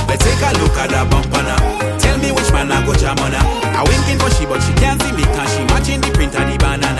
[0.08, 1.98] Let's take a look at that bumper now.
[2.00, 3.69] Tell me which man I go jam on her.
[3.80, 6.44] I winking for she, but she can't see me cause she matching the print of
[6.52, 7.00] the banana.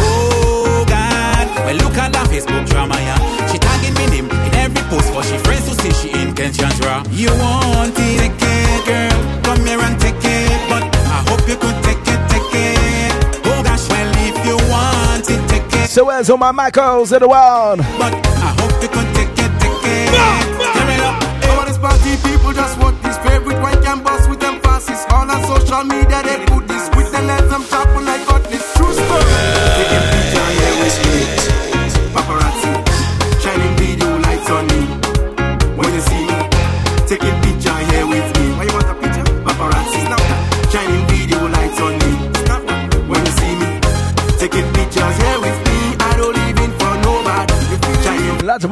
[0.00, 3.20] Oh God, well look at that Facebook drama, yeah.
[3.52, 7.04] She tagging me name in every post for she friends to see she intentions raw.
[7.12, 9.20] You want it, take it, girl.
[9.44, 13.12] Come here and take it, but I hope you could take it, take it.
[13.44, 15.90] Oh gosh, well if you want it, take it.
[15.92, 17.84] So where's all my Michaels in the world?
[18.00, 18.16] But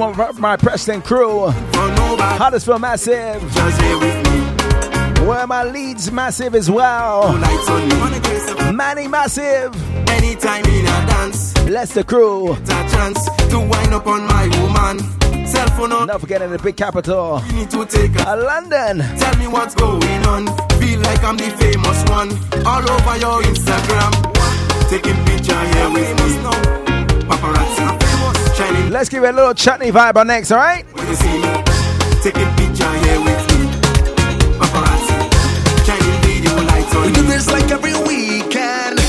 [0.02, 1.46] of my, Preston crew.
[1.48, 3.40] Huddersfield Massive.
[3.52, 5.26] Just here with me.
[5.26, 7.32] Where my Leeds massive as well.
[7.38, 8.72] Lights on me.
[8.72, 9.72] Manny Massive.
[10.10, 12.52] Anytime in a dance, Bless the crew.
[12.52, 15.46] a chance to wind up on my woman.
[15.46, 17.40] Cell phone Not forgetting the big capital.
[17.46, 18.98] you need to take a Uh, London.
[19.18, 20.46] Tell me what's going on.
[20.80, 22.30] Feel like I'm the famous one.
[22.66, 24.12] All over your Instagram.
[24.90, 26.32] Taking picture here with me.
[27.28, 28.01] Paparazzi.
[28.62, 30.84] Shining Let's give it a little chutney vibe on next, alright?
[30.94, 31.50] when you see me.
[32.22, 33.66] Taking picture here with me.
[34.60, 35.18] Paparazzi.
[35.84, 39.00] Shining video lights on We do this like every weekend.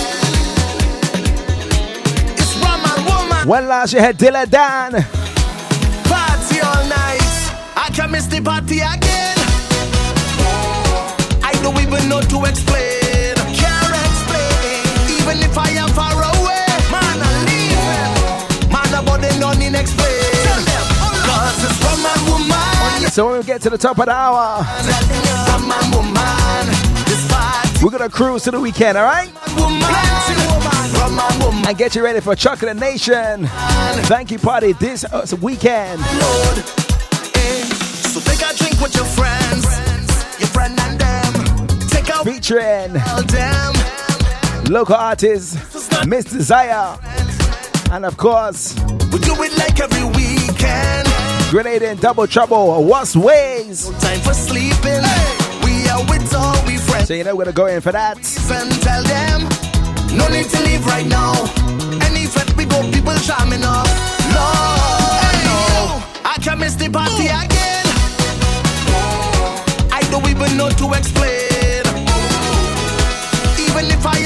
[2.34, 3.47] It's rum and woman.
[3.47, 4.91] When last you had Dilla Dan.
[6.10, 7.34] Party all night.
[7.76, 9.38] I can miss the party again.
[11.43, 12.83] I don't even know to explain.
[23.14, 26.66] So when we get to the top of the hour, Rum and woman.
[27.05, 29.30] This party we're gonna cruise to the weekend, alright?
[31.68, 33.45] and get you ready for Chocolate Nation.
[34.09, 36.01] Thank you party this uh, weekend.
[38.09, 39.64] So take a drink with your friends.
[40.39, 41.68] Your friend and them.
[41.89, 42.93] Take a Featuring
[44.74, 45.55] local artist
[46.07, 46.97] Miss Desire
[47.91, 48.74] And of course,
[49.11, 51.12] we do it like every weekend.
[51.54, 53.88] Grenade and Double Trouble, what's ways?
[53.88, 55.04] No time for sleeping.
[55.64, 57.10] We are with all we friends.
[57.10, 58.18] So you know we're gonna go in for that.
[58.49, 59.43] And tell them,
[60.18, 61.32] no need to leave right now.
[62.58, 63.86] We go, people charming up.
[64.34, 67.86] Lord, no, I can miss the party again.
[69.93, 71.86] I don't even know to explain.
[73.62, 74.22] Even if I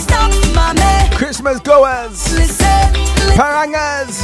[0.00, 1.14] stop, mommy.
[1.14, 2.16] Christmas goers,
[3.36, 4.22] parangas.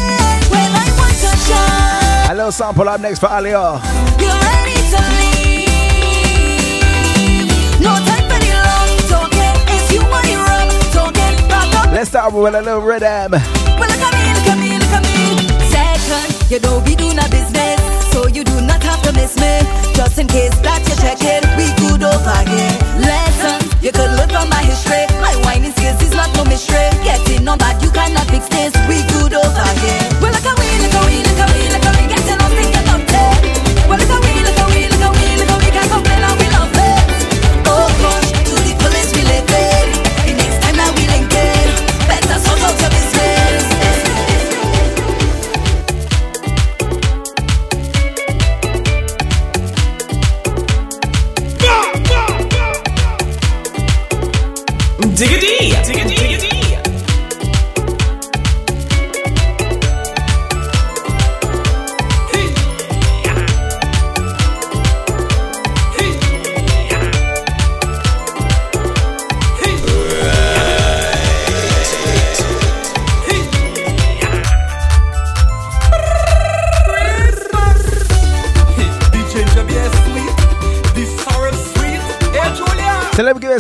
[0.49, 3.81] When I want to shine, A little sample up next for Alio.
[4.19, 5.69] you're ready to leave.
[7.85, 9.57] No time for the long talking.
[9.77, 11.37] It's you and your rum talking.
[11.51, 11.93] Rock up.
[11.93, 13.33] Let's start with a little rhythm.
[13.33, 15.45] Well, look at me, look at me, look at me.
[15.69, 17.79] Second, you know we do not business,
[18.11, 19.86] so you do not have to miss me.
[19.97, 22.75] Just in case that you check it, we good over here.
[23.01, 25.09] Lesson, you could learn from my history.
[25.25, 26.93] My whining skills is not no mystery.
[27.01, 28.77] Getting on that you cannot fix this.
[28.85, 30.05] We good over here.
[30.21, 32.26] Well, look we, look we, look we, look at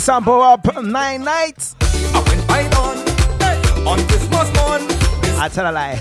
[0.06, 1.74] sample up nine nights.
[2.14, 2.96] I went by dawn
[3.42, 3.58] hey,
[3.90, 4.82] on Christmas morn.
[5.36, 6.00] I tell a lie.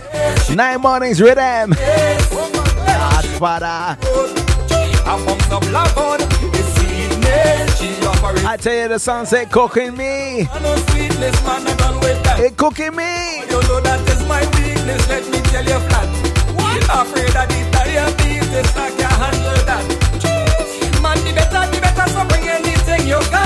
[0.53, 1.19] Nine mornings
[6.85, 7.65] evening.
[7.79, 10.47] She offering I tell you the song say cooking me.
[12.03, 12.39] With.
[12.45, 13.39] It cooking me.
[13.49, 16.09] You know that is my weakness, let me tell you flat.
[17.01, 19.83] Afraid of the diabetes, I can't handle that.
[21.01, 23.44] Man, the better, the better, so bring anything you got.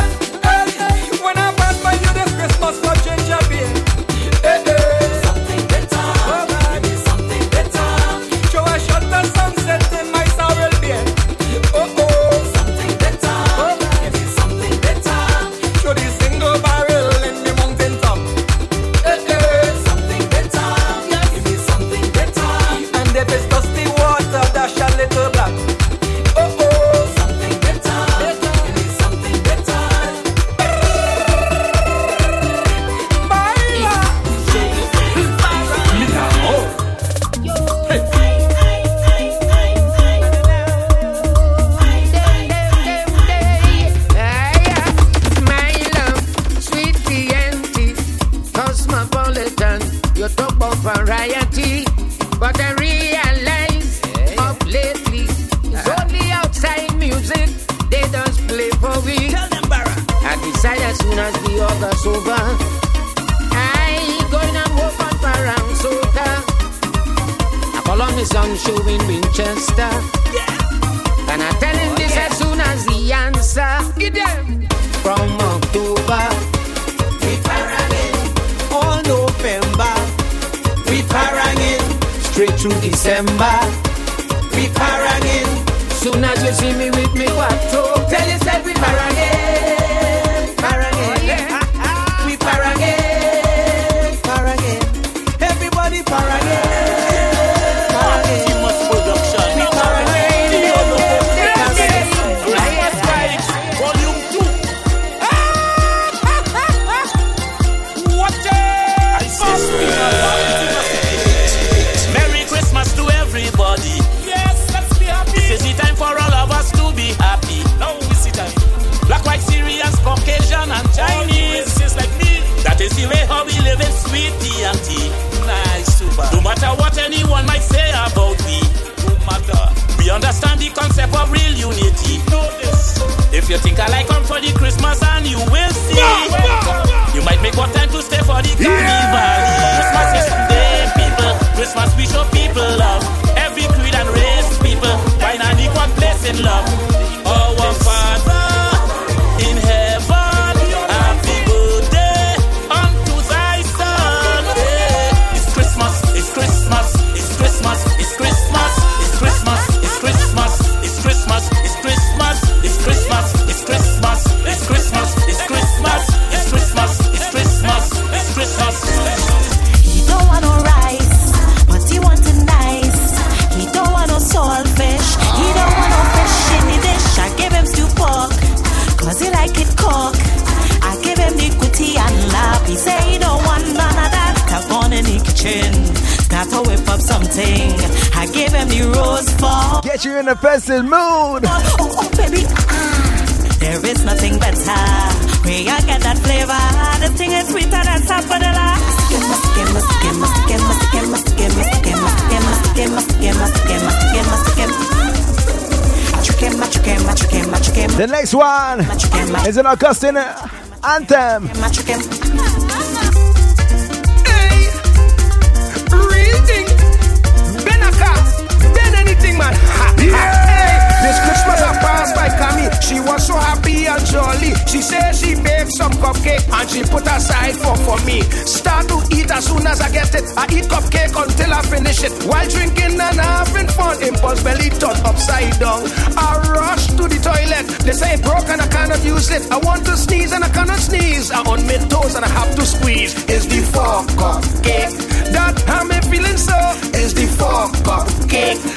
[209.99, 210.48] sinner.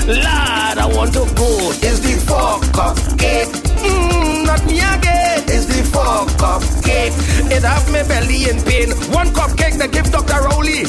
[0.07, 1.49] Lord, I want to go.
[1.87, 3.53] Is the fuck cupcake?
[3.83, 5.39] Mmm, not me again.
[5.49, 7.15] Is the fuck cupcake?
[7.51, 8.91] It have me belly in pain.
[9.13, 10.43] One cupcake they give Dr.
[10.49, 10.83] Rowley,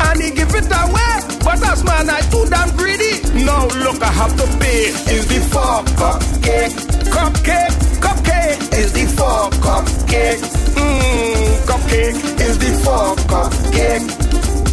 [0.00, 1.14] and he give it away.
[1.44, 3.20] But as man, I too damn greedy.
[3.44, 4.88] Now look, I have to pay.
[5.12, 6.72] Is the fuck cupcake?
[7.12, 8.72] Cupcake, mm, cupcake.
[8.80, 10.40] Is the fuck cupcake?
[10.74, 12.40] Mmm, cupcake.
[12.40, 14.08] Is the fuck cupcake?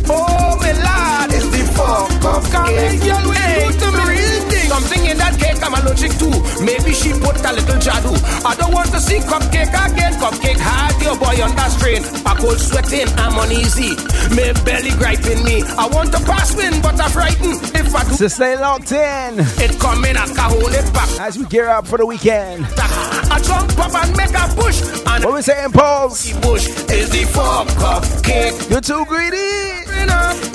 [0.10, 3.02] Oh, my lord, is the fuck up cake.
[3.04, 4.70] Hey, the real thing.
[4.72, 6.30] Something in that cake I'm allergic to.
[6.64, 8.16] Maybe she put a little jadoo.
[8.46, 10.14] I don't want to see cupcake again.
[10.22, 12.02] Cupcake hard, your boy on that strain.
[12.26, 13.96] I cold sweating, I'm uneasy.
[14.36, 15.64] My belly griping me.
[15.78, 17.60] I want to pass win, but I'm frightened.
[17.76, 21.10] If I do, So stay locked in it come in, I can hold it back.
[21.20, 22.66] as we gear up for the weekend.
[22.78, 24.82] I jump up and make a push.
[25.06, 26.32] And What we saying, Pulse?
[26.40, 28.70] bush is the fuck cupcake.
[28.70, 29.81] You're too greedy.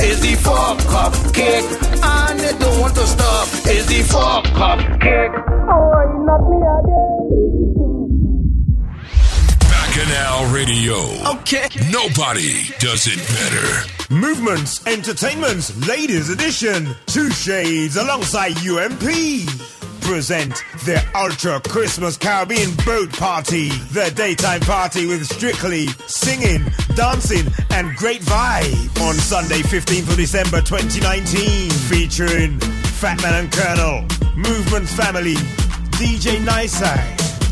[0.09, 1.68] Is the fuck cupcake
[2.03, 5.34] And they don't want to stop Is the fuck cupcake
[5.68, 8.16] Oh, not me again
[9.97, 10.97] Bacchanal Radio.
[11.41, 11.68] Okay.
[11.91, 14.14] Nobody does it better.
[14.14, 16.95] Movements, Entertainment's Ladies Edition.
[17.07, 19.03] Two Shades alongside UMP.
[20.07, 23.70] Present their Ultra Christmas Caribbean Boat Party.
[23.90, 29.00] The daytime party with strictly singing, dancing, and great vibe.
[29.02, 31.70] On Sunday, 15th of December 2019.
[31.70, 32.57] Featuring
[33.00, 34.02] Fatman and Colonel,
[34.36, 35.34] Movements Family,
[35.98, 36.80] DJ Nice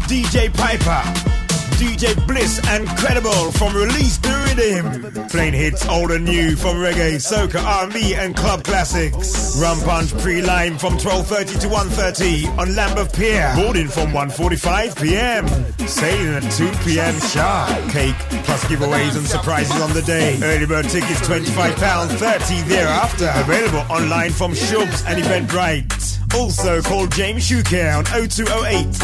[0.07, 1.44] DJ Piper.
[1.85, 5.29] DJ Bliss and Credible from Release the Rhythm.
[5.29, 9.59] Playing hits old and new from reggae, soca, R&B and club classics.
[9.61, 13.53] Rum Punch pre-lime from 12.30 to 1.30 on Lambeth Pier.
[13.55, 15.47] Boarding from 1.45 p.m.
[15.87, 17.21] Sailing at 2 p.m.
[17.21, 17.91] sharp.
[17.91, 20.39] Cake plus giveaways and surprises on the day.
[20.43, 23.31] Early bird tickets £25, 30 thereafter.
[23.35, 26.24] Available online from Shubs and Eventbrite.
[26.35, 28.95] Also call James Shuker on 0208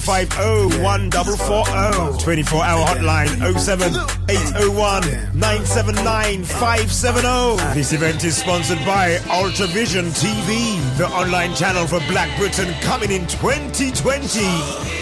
[0.00, 3.92] 550 24 hour hotline 07
[4.28, 5.02] 801
[5.38, 7.74] 979 570.
[7.74, 13.26] This event is sponsored by Ultravision TV, the online channel for Black Britain coming in
[13.26, 14.94] 2020.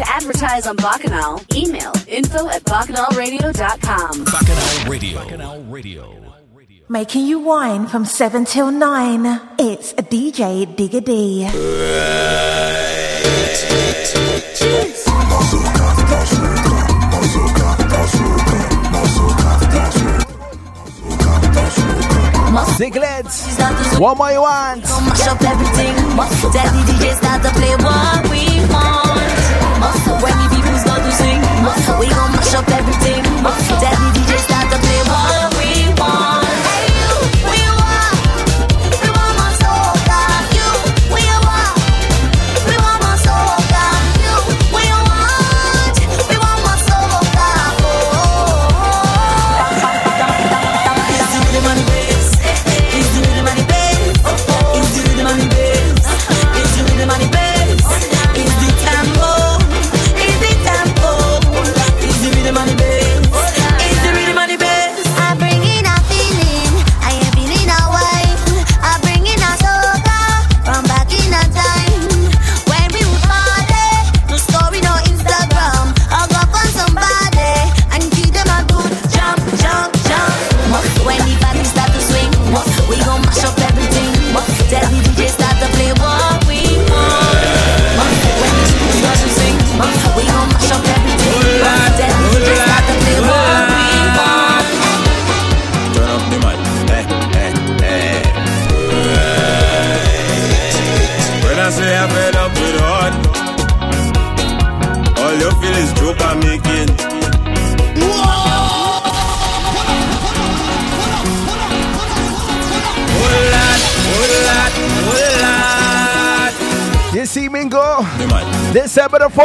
[0.00, 4.24] to advertise on Bacchanal, email info at bacchanalradio.com.
[4.24, 5.20] Bacchanal Radio.
[5.20, 6.29] Bacchanal Radio.
[6.90, 9.40] Making you wine from 7 till 9.
[9.60, 11.46] It's a DJ Diggity.
[22.74, 24.82] Singlets, what more you want?
[24.82, 25.94] Don't mash up everything.
[25.94, 29.38] DJ start to play what we want.
[30.24, 31.38] When the to sing,
[32.00, 33.22] we gon' mash up everything.
[33.22, 35.49] DJ start to play what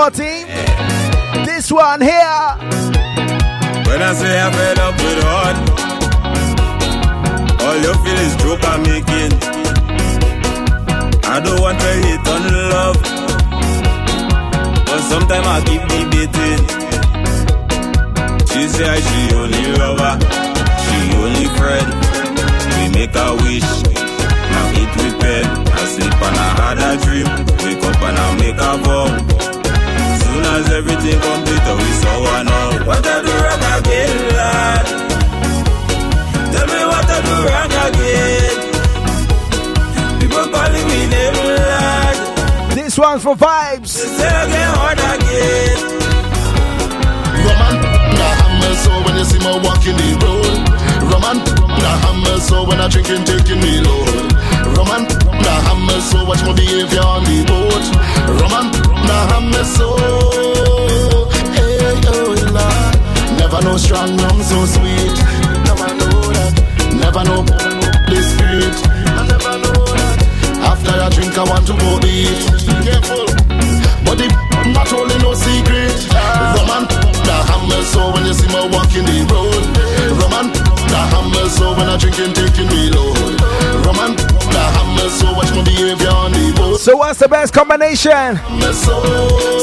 [0.05, 0.54] football team.
[87.55, 89.54] combination.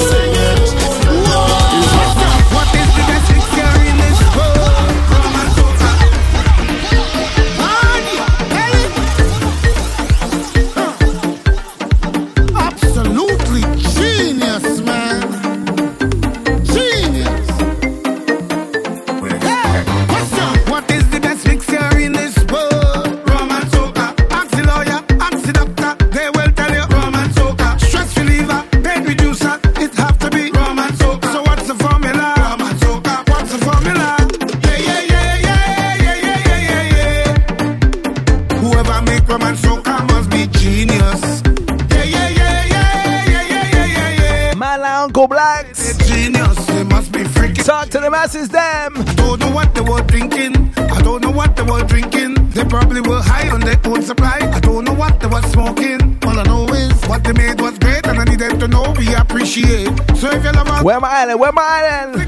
[60.82, 61.38] Where my island?
[61.38, 62.21] Where my island?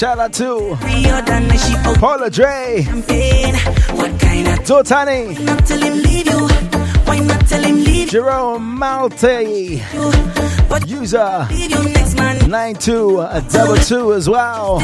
[0.00, 0.76] Shout out to
[2.00, 2.86] Paula Dre,
[4.64, 5.36] Dotani,
[8.08, 9.76] Jerome Malte,
[10.86, 11.46] user
[12.48, 14.80] 9222 as well.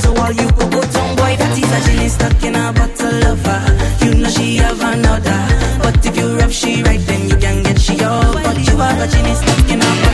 [0.00, 3.26] So all you go go down boy That is a jelly stuck in a bottle
[3.30, 3.60] of her
[4.04, 5.48] You know she have another
[5.82, 9.00] But if you rap she right then you can get she out But you have
[9.00, 10.07] a jelly stuck in a bottle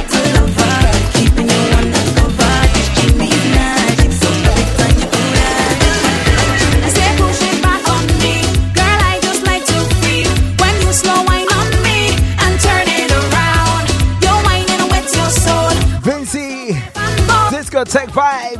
[17.74, 18.53] discotheque vibe.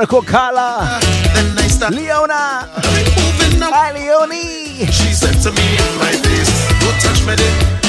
[0.00, 0.98] Monaco Carla.
[1.90, 2.66] Leona.
[3.70, 4.86] Hi, Leonie.
[4.86, 7.79] She said to me don't touch.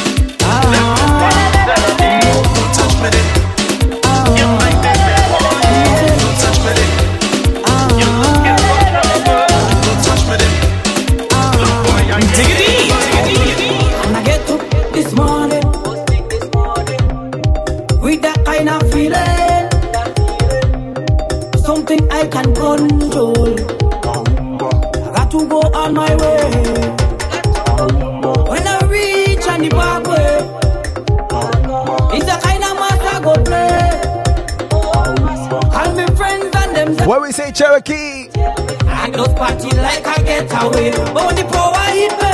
[37.31, 38.27] we say Cherokee.
[38.35, 40.91] I go party like I get away.
[40.91, 42.31] Only power hit me.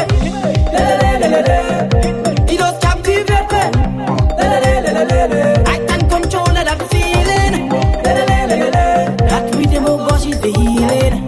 [2.51, 3.61] It does captivate me.
[5.67, 7.69] I can't control that feeling.
[9.29, 11.27] That rhythm of God is the healing.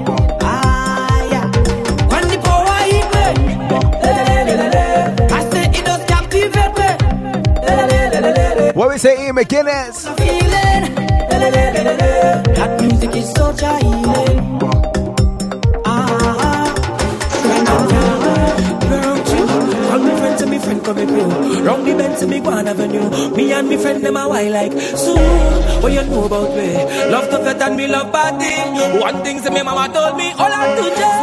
[8.74, 10.19] What we say, Ian McGuinness?
[24.74, 25.16] like So,
[25.82, 26.74] what you know about me?
[27.12, 28.54] Love tougher than me love party.
[29.00, 31.18] One thing that my mama told me All I do just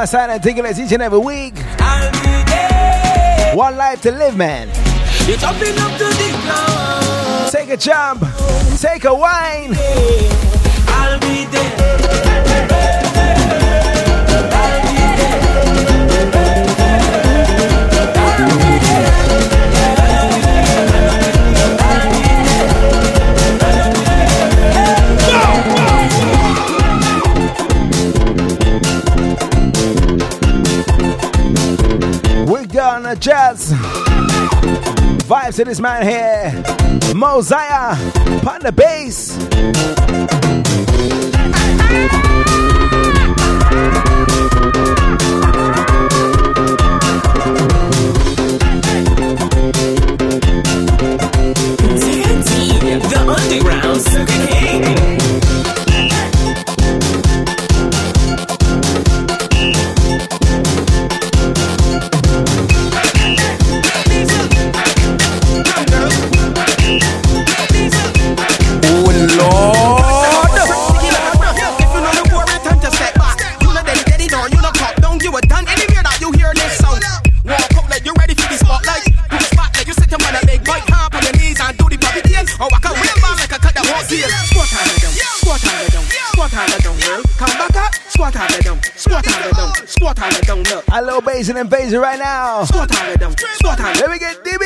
[0.00, 1.54] my side and take it as each and every week.
[3.54, 4.68] One life to live, man.
[5.28, 7.52] You're jumping up to the ground.
[7.52, 8.22] Take a jump,
[8.78, 9.74] take a wine.
[10.88, 13.09] I'll be there.
[33.10, 33.72] Ghana Jazz.
[35.22, 37.96] Vibes to this man here, Mosiah,
[38.46, 39.36] on the bass.
[91.40, 92.64] A bass and invasion right now.
[92.64, 93.96] Squat on it down, squat on it.
[93.96, 94.60] Let me get DB.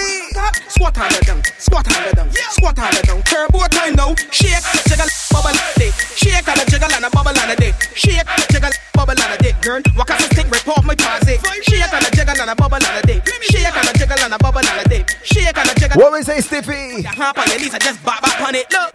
[0.66, 3.22] Squat on it down, squat on it down, squat on it down.
[3.22, 4.12] Turbo time now.
[4.34, 5.94] Shake, jiggle, bubble, dick.
[6.18, 7.74] Shake and a jiggle and a bubble and a dick.
[7.94, 9.82] Shake, jiggle, bubble and a dick, girl.
[9.96, 11.38] Walk out the stick, rip off my posse.
[11.62, 13.22] Shake and a jiggle and a bubble and a dick.
[13.22, 15.16] Shake and a jiggle and a bubble and a dick.
[15.22, 16.02] Shake and a jiggle.
[16.02, 17.02] What we say, Stiffy?
[17.06, 18.66] Hop on your knees and just bop bop on it.
[18.72, 18.93] Look,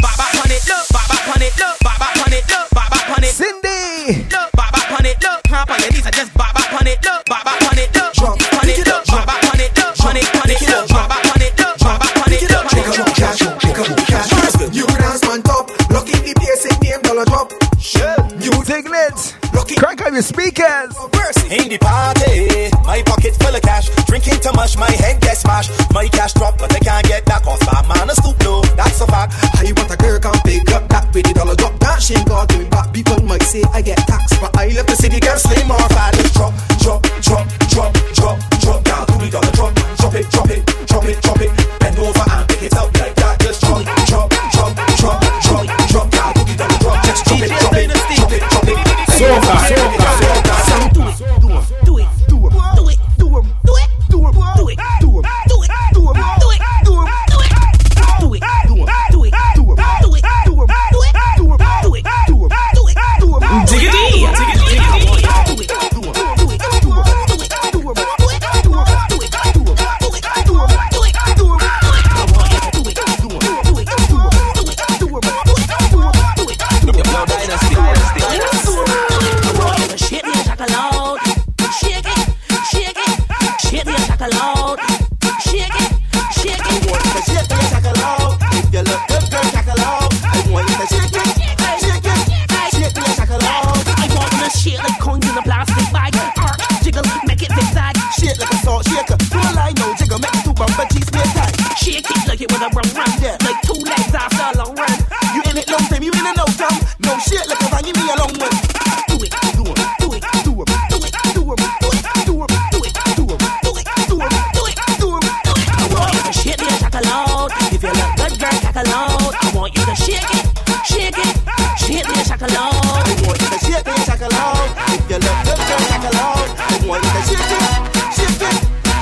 [119.90, 120.46] I want you to shake it,
[120.86, 121.34] shake it,
[121.82, 122.78] shake it, shake it loud.
[122.78, 124.22] I want you to shake it, shake.
[124.22, 126.46] If you look good, girl, shake it loud.
[126.46, 127.74] I want you to shake it,
[128.14, 128.54] shake it,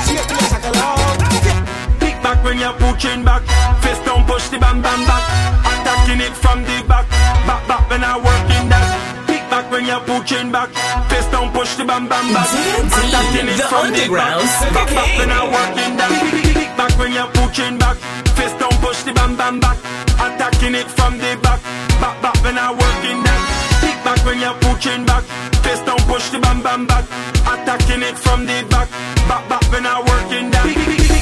[0.07, 1.59] shake it, shake it.
[1.99, 3.43] Pick back when you're pushing back.
[3.83, 5.27] Fist down, push the bam bam back.
[5.67, 7.03] Attacking it from the back.
[7.43, 8.87] Back back when I working that.
[9.27, 10.71] Pick back when you're pushing back.
[11.11, 12.47] Fist down, push the bam bam back.
[12.47, 14.39] Attacking it the from the back.
[14.39, 15.51] underground Back back when I King.
[15.51, 16.11] working that.
[16.55, 17.97] Pick back when you're pushing back.
[18.39, 19.96] Fist down, push the bam bam back.
[20.47, 21.61] Attacking it from the back.
[21.99, 23.41] Back back when I working that.
[23.83, 25.23] Pick back when you're pushing back.
[25.59, 27.03] Fist down, push the bam bam back.
[27.43, 28.87] Attacking it from the back.
[29.27, 30.63] Back back when I working that.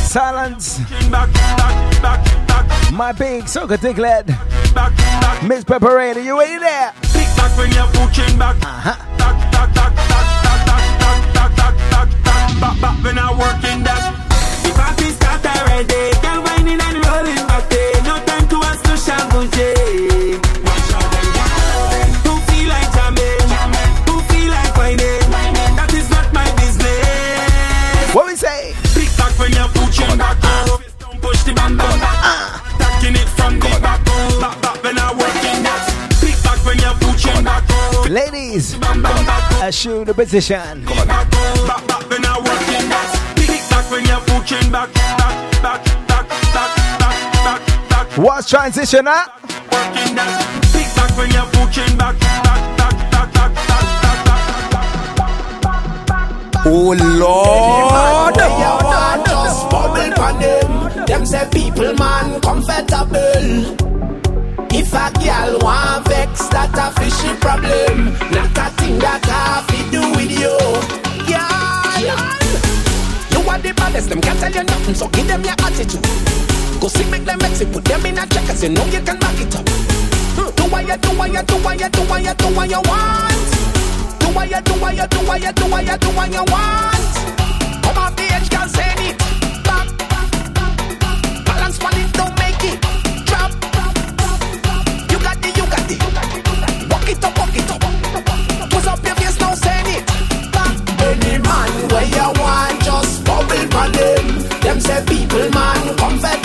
[0.06, 0.78] Silence.
[1.10, 4.28] Back, back, back, back, My big soca Diglet.
[4.76, 5.42] back, back.
[5.44, 6.94] Miss Pepperade, you ready there?
[7.02, 8.56] Pick back when you're pushing back.
[8.62, 8.94] Uh-huh.
[9.18, 13.32] Back, back, back, back, back, back, back, back, back, back, back, back, back when I
[13.34, 14.02] working that.
[14.62, 16.14] The party start already.
[16.22, 17.95] Girl whining and rolling back there.
[38.16, 39.64] Ladies, back.
[39.64, 40.86] assume the position.
[40.86, 43.34] Back, back, back when I working that.
[43.36, 44.94] Pick back when you're pushing back.
[44.94, 46.05] Back, back, back, back, back, back, back.
[48.18, 49.28] What's transition, huh?
[49.44, 50.40] Working that.
[50.72, 52.16] Pick back when you're pushing back.
[52.16, 53.84] Back, back, back, back, back,
[55.60, 56.66] back, back.
[56.66, 58.36] Oh Lord.
[59.28, 61.06] Just bubble pan them.
[61.06, 63.76] Them say people man comfortable.
[64.72, 68.16] If a girl want vex, that a fishy problem.
[68.32, 70.56] Not a thing that I fi do with you.
[71.28, 72.32] Yeah.
[73.32, 76.55] You are the baddest, them can't tell you nothing, so give them your attitude.
[76.86, 79.02] Go see, make them vex it, put them in a check, cause you know you
[79.02, 79.68] can back it up.
[80.38, 80.54] Hmm.
[80.54, 82.82] Do what you do, what you do, what you do, what you do, what you
[82.86, 83.34] want.
[84.22, 86.46] Do what you do, what you do, what you do, what you do, what you
[86.46, 87.10] want.
[87.82, 89.18] Come on, the edge, girl, say it.
[89.66, 89.90] Back.
[91.50, 92.78] Balance on it, don't make it.
[93.26, 93.50] Drop.
[95.10, 95.98] You got it, you got it.
[96.86, 97.82] Walk it up, walk it up.
[98.70, 100.06] Twist up your face, now send it.
[100.54, 100.78] Back.
[101.02, 104.26] Any man where you want, just bubble on them.
[104.62, 106.45] Them say people man comfortable.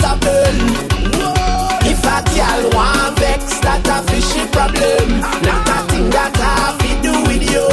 [4.61, 5.21] problem.
[5.41, 7.65] Not that thing that I be do with you,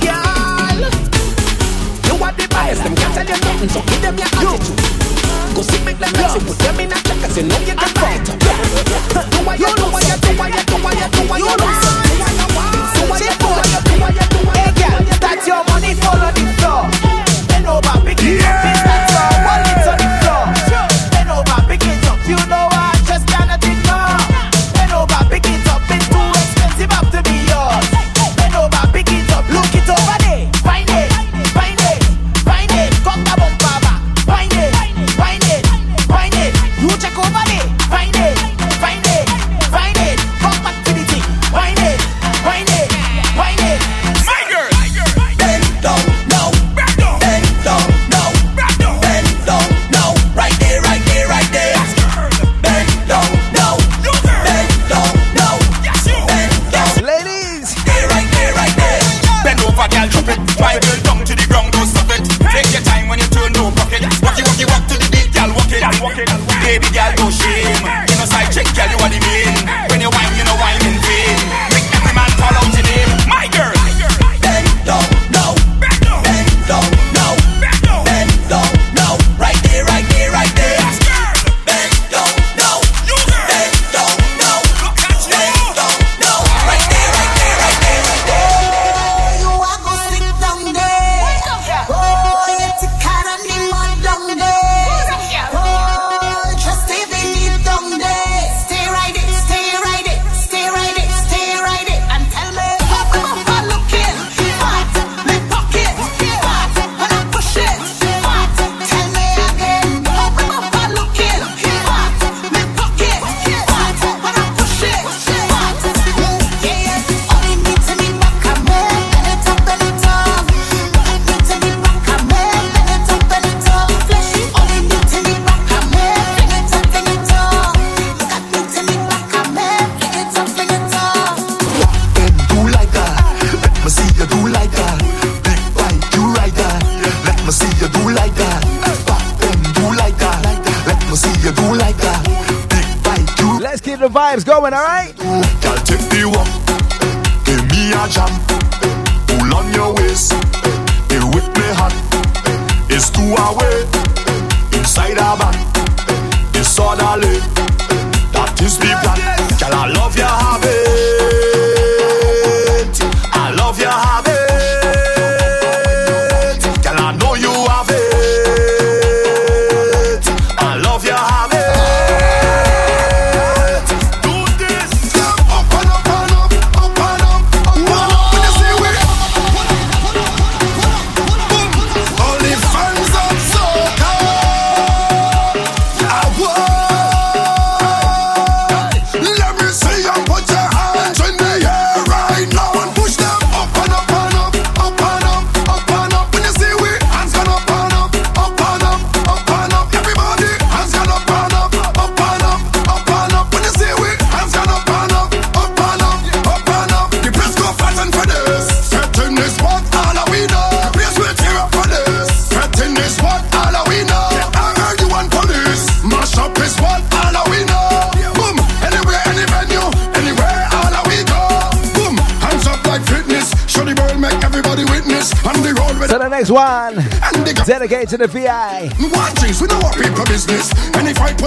[0.00, 0.80] girl.
[2.08, 4.72] You are the bias, them can't tell you nothing, so give them your attitude.
[5.52, 8.24] Go sit make them messy, put them in a checker, you know you can't fight.
[8.24, 11.52] Do what you do, what you do, what you do, what you do, what you
[11.60, 11.68] do.
[14.56, 16.88] Hey girl, that's your money, fall on the floor.
[17.48, 18.73] Bend over, pick it up.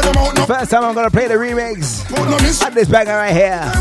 [0.03, 2.05] Them out, no First time I'm gonna play the remix.
[2.61, 3.71] At this banger right here.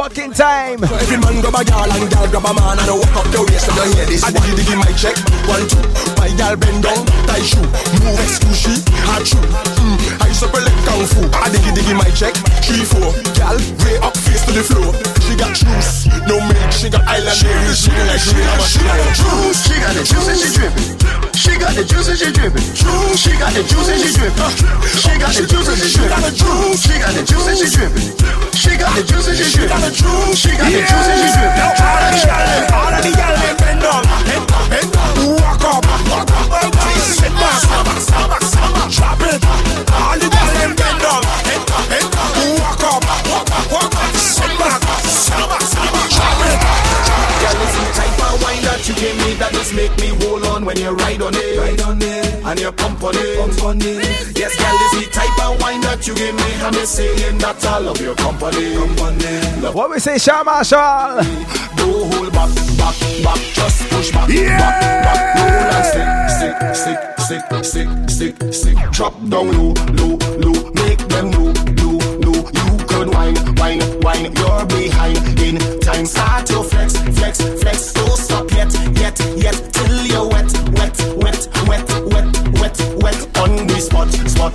[0.00, 0.82] Walking time.
[0.82, 3.68] Every man grab a gal and gal grab a man and walk up the waist
[3.68, 4.24] and you hear this.
[4.24, 5.12] I diggy diggy my check.
[5.44, 5.76] One two.
[6.16, 7.60] My gal bend down, tie shoe,
[23.50, 24.46] got the juice and she dripping.
[24.94, 26.38] She got the juice and she dripping.
[26.78, 27.46] She got the juice.
[27.50, 28.14] And she dripping.
[28.54, 29.90] She got the juice and she dripping.
[30.38, 31.08] She got the juice.
[31.10, 31.58] And she dripping.
[31.82, 34.88] All of the gal, all of the gal, them bend down, bend, bend,
[35.34, 36.54] walk up, walk up,
[37.02, 37.58] sit back,
[38.94, 39.42] drop it.
[39.98, 42.06] All the gal, them bend down, bend, bend,
[42.54, 44.78] walk up, walk up, walk up, sit back,
[45.26, 46.58] drop it.
[47.40, 50.46] Girl, it's the type of wine that you give me that just make me hold
[50.46, 53.62] on when you ride on it, ride on it, and you pump on it, pump
[53.62, 54.36] on it.
[54.36, 57.64] Yes, girl, it's the type of wine that you give me, and me saying that
[57.64, 59.62] I love your company, company.
[59.62, 61.22] Love What we say, Shaw Marshall?
[61.78, 64.58] Don't hold back, back, back, just push back, Yeah!
[64.58, 66.10] back, back, roll and stick,
[66.74, 68.90] stick, stick, stick, stick, stick, stick.
[68.90, 72.38] Drop down low, low, low, make them know, know, know.
[72.50, 74.26] You could wine, wine, wine.
[74.34, 76.06] You're behind in time.
[76.06, 77.92] Start your flex, flex, flex.
[77.92, 80.50] Don't stop yet, yet, yet, till you're wet,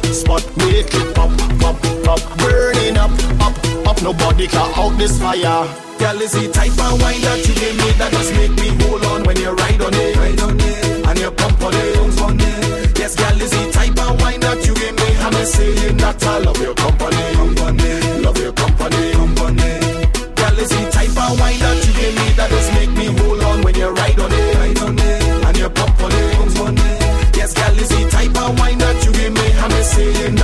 [0.03, 0.57] spot, spot.
[0.57, 2.37] Make it pop, pop, pop.
[2.37, 3.11] Burning up,
[3.41, 4.01] up, up.
[4.01, 5.67] Nobody can out this fire.
[5.97, 9.05] Girl, is the type of wine that you give me that just make me hold
[9.05, 12.21] on when you ride on it, ride on it, and you pump on it, pump
[12.21, 12.99] on it.
[12.99, 16.39] Yes, girl, is the type of wine that you give me, I'm saying that I
[16.39, 19.14] love your company, company, love your company.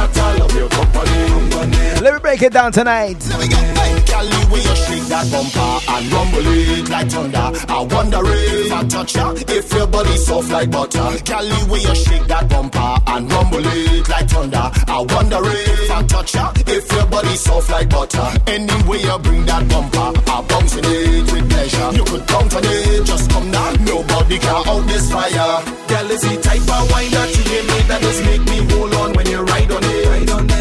[0.07, 0.51] Girl, is
[2.31, 3.19] break it down tonight.
[5.11, 7.51] That bumper and rumble it like thunder.
[7.67, 11.03] I wonder if I touch ya, if your body soft like butter.
[11.25, 14.71] Cali, when you shake that bumper and rumble it like thunder.
[14.87, 18.23] I wonder if I touch ya, if your body soft like butter.
[18.47, 21.91] Anyway you bring that bumper, I bounce in it with pleasure.
[21.91, 23.71] You could count on it, just come now.
[23.83, 25.59] Nobody can out this fire.
[25.91, 28.93] Girl, is the type of wine that you give me that just make me hold
[28.95, 30.07] on when you ride on it.
[30.07, 30.60] Ride on it.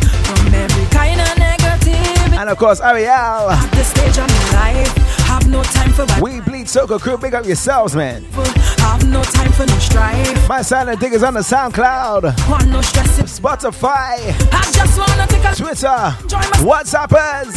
[2.51, 3.49] of course, Ariel.
[3.49, 7.17] At this stage of my life, have no time for bad We bleed Soca crew.
[7.17, 8.23] Big up yourselves, man.
[8.25, 10.49] have no time for no strife.
[10.49, 13.21] My silent diggers on the SoundCloud, Want no stress.
[13.39, 16.15] Spotify, I just wanna take a Twitter.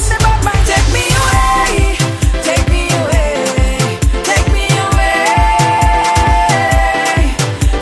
[0.06, 1.08] Take me
[2.42, 5.24] take me away, take me away,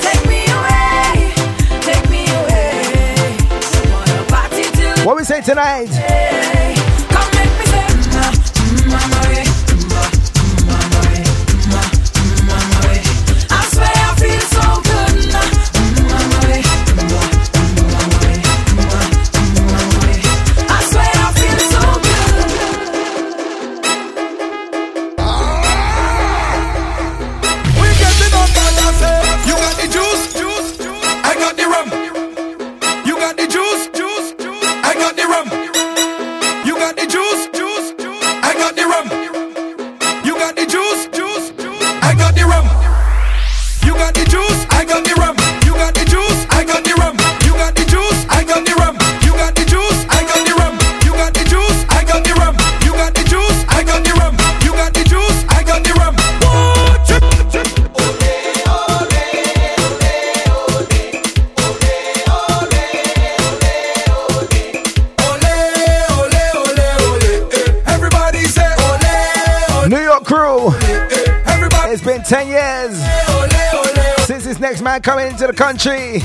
[0.00, 1.32] take me away,
[1.82, 3.36] take me away.
[3.92, 6.71] Wanna party till What we say tonight?
[44.02, 44.51] Got the juice,
[75.02, 76.22] coming into the country.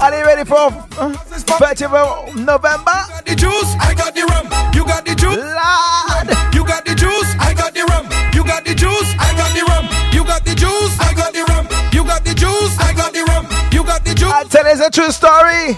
[0.00, 1.12] Are they ready for uh,
[1.60, 2.96] 30th of November?
[2.96, 4.46] You got the juice, I got the rum.
[4.74, 6.54] You got the juice, Lord.
[6.54, 8.08] You got the juice, I got the rum.
[8.32, 9.86] You got the juice, I got the rum.
[10.12, 11.68] You got the juice, I got the rum.
[11.92, 13.46] You got the juice, I got the rum.
[13.72, 14.32] You got the juice.
[14.32, 15.76] I tell you, it's a true story.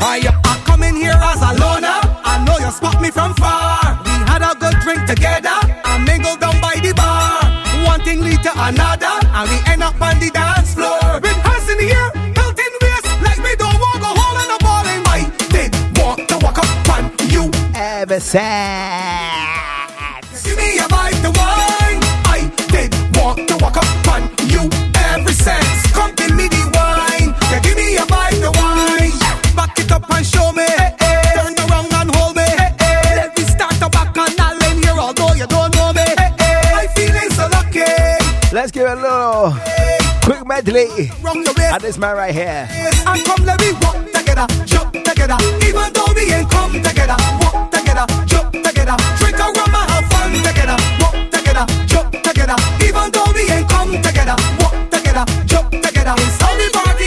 [0.00, 2.00] I, I come in here as a loner.
[2.24, 4.00] I know you spot me from far.
[4.04, 5.52] We had a good drink together
[5.84, 7.44] and mingled down by the bar.
[7.84, 10.61] One thing lead to another, and we end up on the dance
[18.24, 18.38] Ever.
[20.42, 22.00] Give me a vibe to wine.
[22.24, 24.70] I did want to walk up on you
[25.12, 25.92] every sense.
[25.92, 27.34] Come give me the wine.
[27.50, 29.12] Yeah, give me a vibe to wine.
[29.54, 30.64] Back it up and show me.
[30.64, 32.46] Turn around and hold me.
[33.18, 36.06] Let me start to back and I'll in here although you don't know me.
[36.16, 37.84] I feeling so lucky.
[38.54, 39.52] Let's give it a little
[40.22, 41.10] quick medley.
[41.20, 41.74] Wrong your waist.
[41.74, 42.66] And this man right here.
[42.70, 45.36] And come let me walk together, jump together.
[45.68, 47.71] Even though we ain't come together, walk
[48.26, 48.96] jump together.
[49.18, 52.56] Drink a rum and have fun together, walk together, jump together.
[52.82, 56.14] Even though we ain't come together, walk together, jump together.
[56.18, 57.01] It's we party.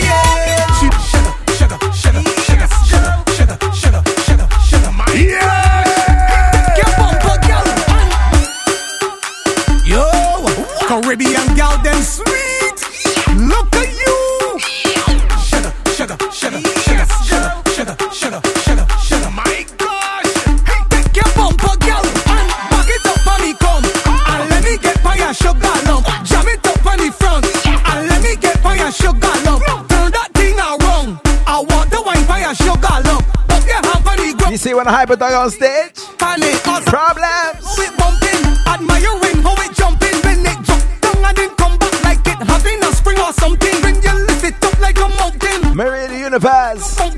[34.66, 35.94] See when I hyper dog on stage?
[36.18, 37.62] Problems.
[37.66, 41.94] How it bumping, admiring how it jumping when it jump down and then come back
[42.02, 43.76] like it having a spring or something.
[43.82, 47.15] When you lift it up like a mountain, Mary the universe.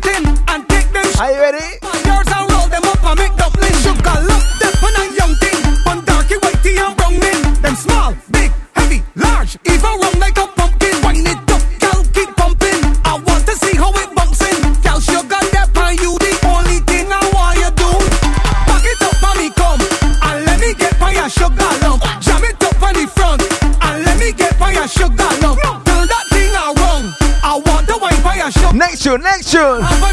[29.18, 30.07] connection.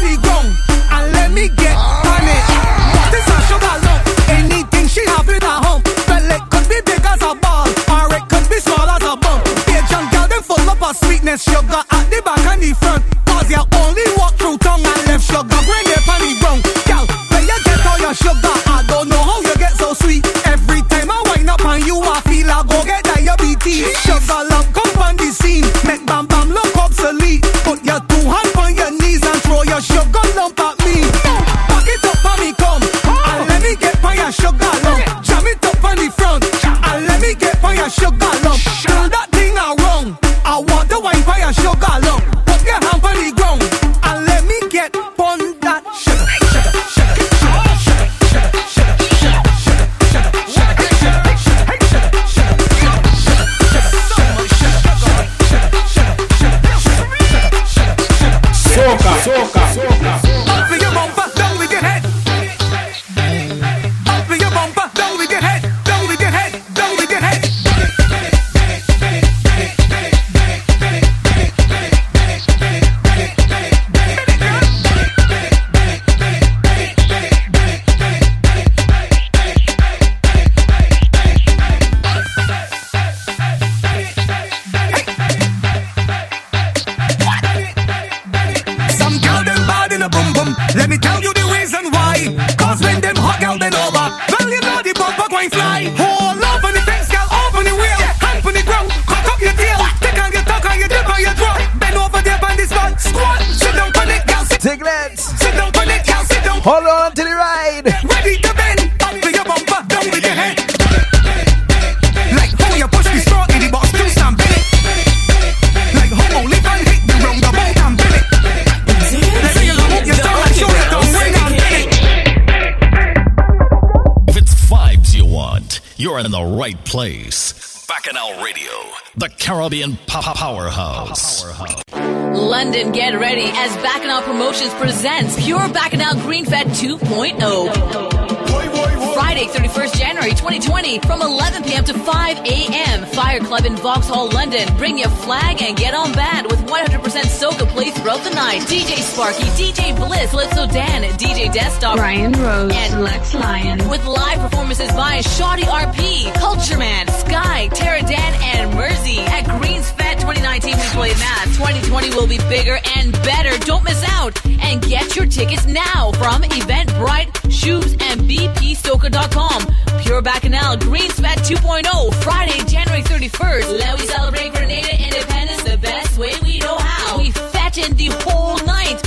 [149.16, 153.88] Sparky, DJ Bliss, Litzo Dan, DJ Desktop, Ryan Rose, and Lex Lyon.
[153.88, 159.16] With live performances by Shoddy RP, Culture Man, Sky, Tara Dan, and Mersey.
[159.20, 161.46] At Greens Fed 2019, we played that.
[161.56, 163.56] 2020 will be bigger and better.
[163.64, 170.02] Don't miss out and get your tickets now from Eventbrite, Shoes, and BPStoker.com.
[170.02, 173.78] Pure Bacchanal, Greens Fed 2.0, Friday, January 31st.
[173.78, 177.16] Let we celebrate Grenada independence the best way we know how.
[177.16, 178.55] We fetch in the whole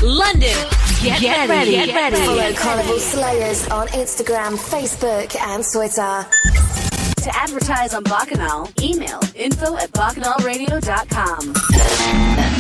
[0.02, 0.56] London.
[1.02, 2.26] Get, get ready, ready, Get ready.
[2.26, 6.26] Follow Carnival Slayers on Instagram, Facebook, and Twitter.
[7.24, 11.54] To advertise on Bacchanal, email info at bacchanalradio.com.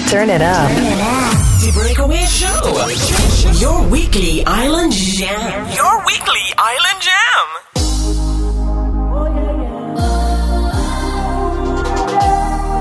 [0.09, 0.71] Turn it up.
[0.71, 1.33] Turn it up.
[1.61, 3.59] The Breakaway Show.
[3.65, 5.71] Your weekly island jam.
[5.75, 7.69] Your weekly island jam.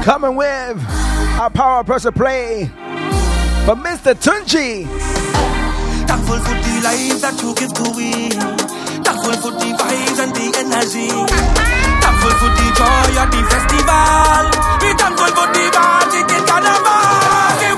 [0.03, 0.83] coming with
[1.39, 2.71] our power presser play
[3.69, 4.15] but Mr.
[4.15, 4.87] Tunji.
[6.09, 8.33] Thankful for the life that you give to me.
[9.05, 11.13] Thankful for the vibes and the energy.
[12.01, 14.45] Thankful for the joy of the festival.
[14.81, 17.78] Be thankful for the magic in carnival.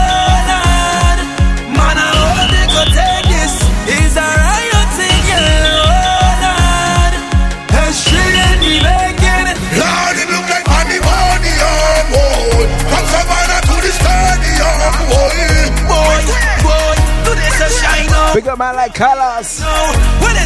[18.41, 19.61] Big up man like Carlos.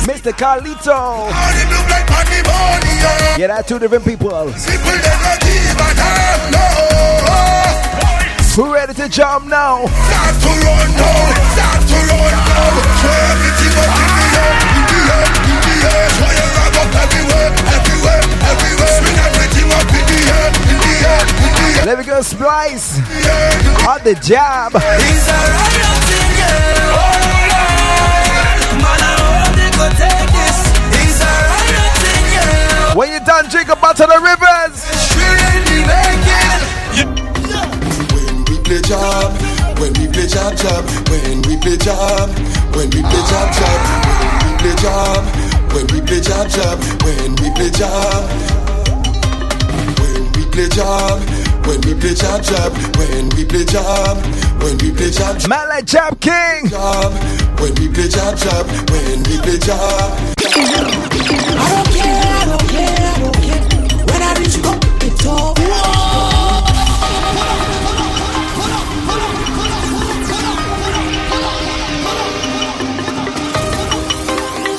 [0.03, 0.35] Mr.
[0.35, 1.31] Carlito.
[3.39, 4.51] Yeah, that's two different people.
[8.51, 9.87] Who ready to jump now?
[9.87, 11.23] Start to run now,
[11.55, 12.83] start to run now.
[12.99, 14.43] Show everything what you need
[14.75, 16.07] in the air, in the air.
[16.19, 17.47] Show your rag up everywhere,
[17.79, 18.91] everywhere, everywhere.
[18.99, 21.85] Swing everything up in the air, in the air, in the air.
[21.87, 22.99] Let me go splice
[23.87, 24.75] on the job.
[24.75, 26.75] It's a riot thing, yeah.
[26.75, 26.84] Hold
[32.95, 34.79] When you done, drink a bottle of rivers.
[38.15, 39.35] When we play job,
[39.79, 42.29] when we play job job, when we play job,
[42.73, 43.81] when we play job job,
[44.31, 45.25] when we play job,
[45.73, 48.23] when we play job job, when we play job,
[49.99, 54.17] when we play job, when we play job job, when we play job,
[54.61, 57.11] when we play job job, man like Job King, job,
[57.59, 60.11] when we play job job, when we play job.
[60.37, 63.63] I don't care, I don't care, I don't care.
[64.05, 65.55] When I reach up, it's all.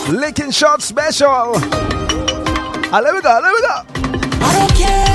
[0.08, 1.52] Licking shot special.
[2.92, 3.76] Ah, let me go, let me go.
[4.40, 5.05] I don't care, I don't care,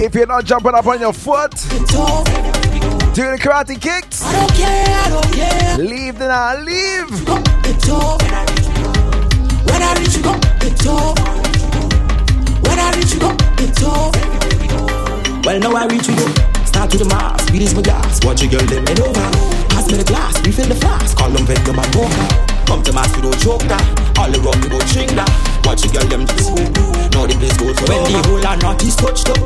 [0.00, 4.54] If you're not jumping up on your foot, It's doing the karate kicks, I don't
[4.54, 5.78] care, I don't care.
[5.78, 7.10] leave the now, leave.
[9.66, 11.14] When I reach up, it's all.
[12.62, 14.12] When I reach up, it's all.
[15.42, 16.14] Well, now I reach you.
[16.14, 16.26] go.
[16.64, 18.24] Start to the mass, release my gas.
[18.24, 19.20] Watch your girl, them head over.
[19.68, 21.16] Pass me the glass, refill the flask.
[21.18, 22.66] Call them vet, a poker.
[22.66, 23.82] Come to mass, we don't choke that.
[24.16, 25.47] All the rock, we don't drink that.
[25.64, 26.50] Watch your girl, them just
[27.12, 29.38] Now the place goes when the whole and not is touched up.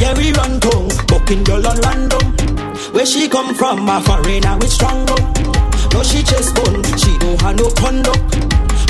[0.00, 2.24] Yeah, we run tongue, bucking girl on random.
[2.92, 5.20] Where she come from, a foreigner with strong up.
[5.92, 8.20] No, she just bone, she don't have no conduct.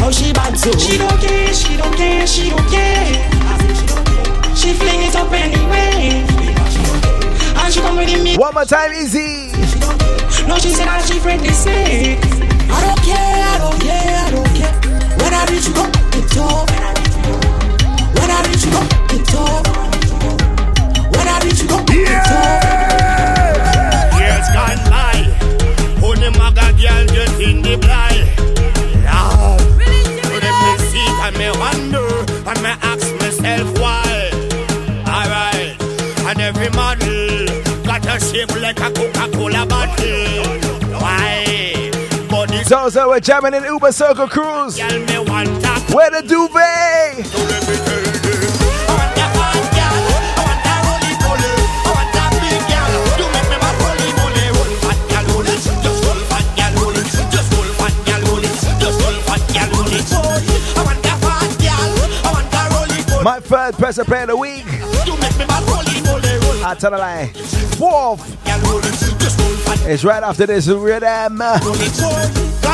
[0.01, 0.73] How she bad so?
[0.77, 3.37] She don't care, she don't care, she don't care.
[4.57, 6.27] She fling it up anyway.
[7.57, 8.37] And she come with me.
[8.37, 9.53] One more time, easy.
[10.47, 12.19] No, she said that she friend is sick.
[12.69, 14.75] I don't care, I don't care, I don't care.
[15.23, 16.06] When I reach you up,
[18.17, 18.71] When I reach you.
[21.15, 21.69] When I reach you
[24.57, 25.17] gone by,
[26.03, 26.31] only
[26.83, 27.31] girl
[27.63, 28.27] the blind.
[29.07, 29.61] Lord,
[30.25, 31.09] so let me see
[31.39, 32.11] me wonder
[32.49, 34.31] and me ask myself why.
[35.07, 35.75] Alright,
[36.29, 37.47] and every model
[37.85, 40.46] got a shape like a Coca-Cola bottle.
[42.69, 44.77] It's so we're jamming in Uber Circle Cruise.
[44.81, 44.91] Where
[46.11, 47.25] the duvet?
[63.23, 64.65] My third person play of the week.
[66.65, 67.33] I tell a lie.
[67.79, 68.27] Fourth
[69.87, 71.41] is right after this rhythm.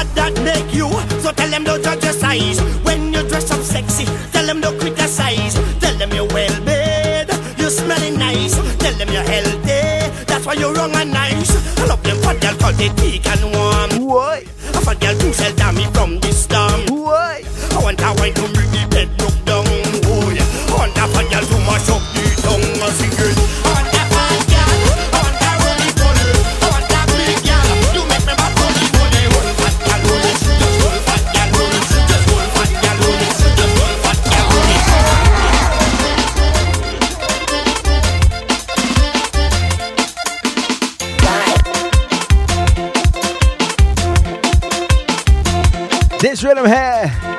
[0.02, 2.60] God that make you, so tell them don't judge your size.
[2.82, 5.54] When you dress up sexy, tell them don't criticize.
[5.78, 8.54] Tell them you're well made, you're smelling nice.
[8.78, 11.50] Tell them you're healthy, that's why you're wrong and nice.
[11.78, 14.06] I love them fat girl called it thick and warm.
[14.08, 14.44] Why?
[14.74, 16.86] A fat girl too sell dammy from this storm.
[16.86, 17.44] Why?
[17.70, 19.66] I want a wine to make the bed look down.
[20.10, 20.74] Oh yeah.
[20.74, 21.46] I want a fat girl
[46.22, 47.31] This rhythm here,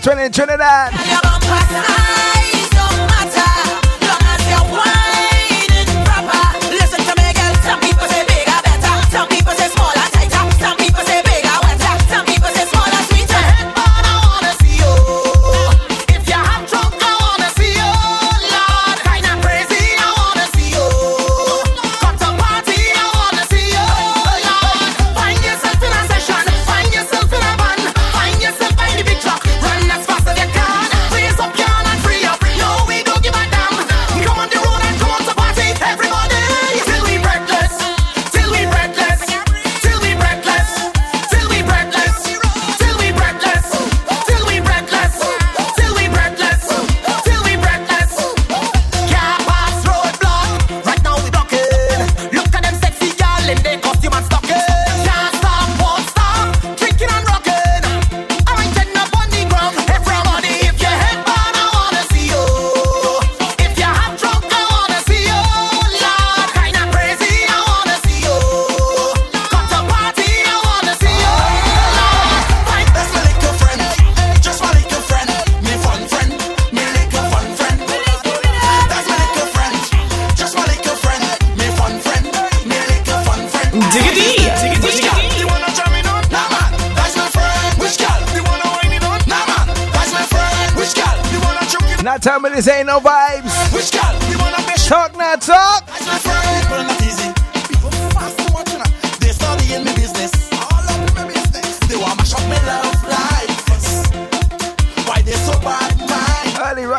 [0.00, 1.07] 2020 in Trinidad.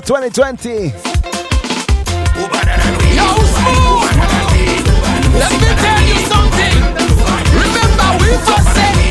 [0.00, 0.70] 2020.
[3.16, 4.10] Yo, smooth!
[5.36, 6.76] Let me tell you something.
[7.52, 9.09] Remember, we first said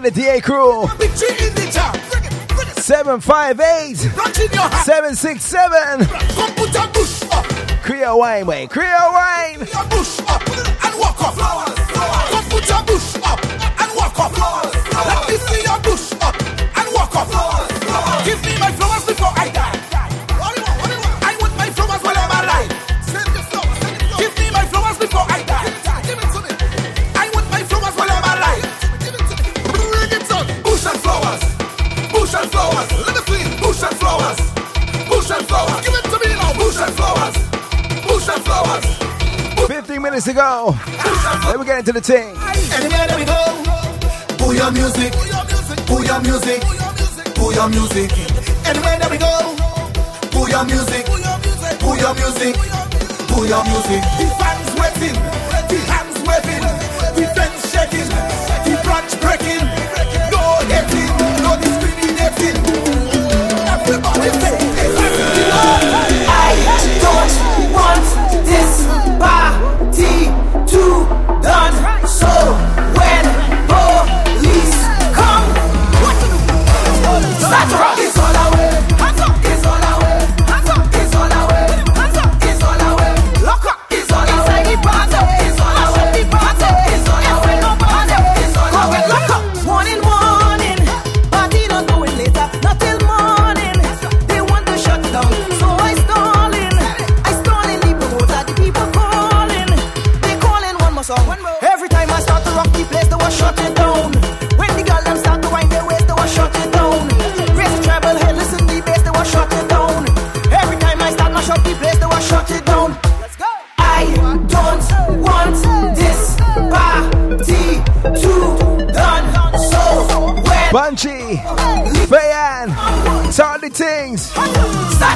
[0.00, 0.86] get the DA crew.
[2.80, 6.06] 758 767
[7.82, 8.66] Creole wine, way.
[8.66, 9.66] Creole wine.
[40.20, 40.76] Minutes to go.
[41.48, 42.36] Let me get into the thing.
[42.76, 43.40] Anywhere that we go,
[44.36, 45.12] pull your music,
[45.86, 46.60] pull your music,
[47.34, 48.10] pull your music.
[48.66, 49.32] Anywhere that we go,
[50.30, 51.06] pull your music,
[51.80, 52.54] pull your music,
[53.28, 54.02] pull your music.
[54.18, 55.16] The fans waiting,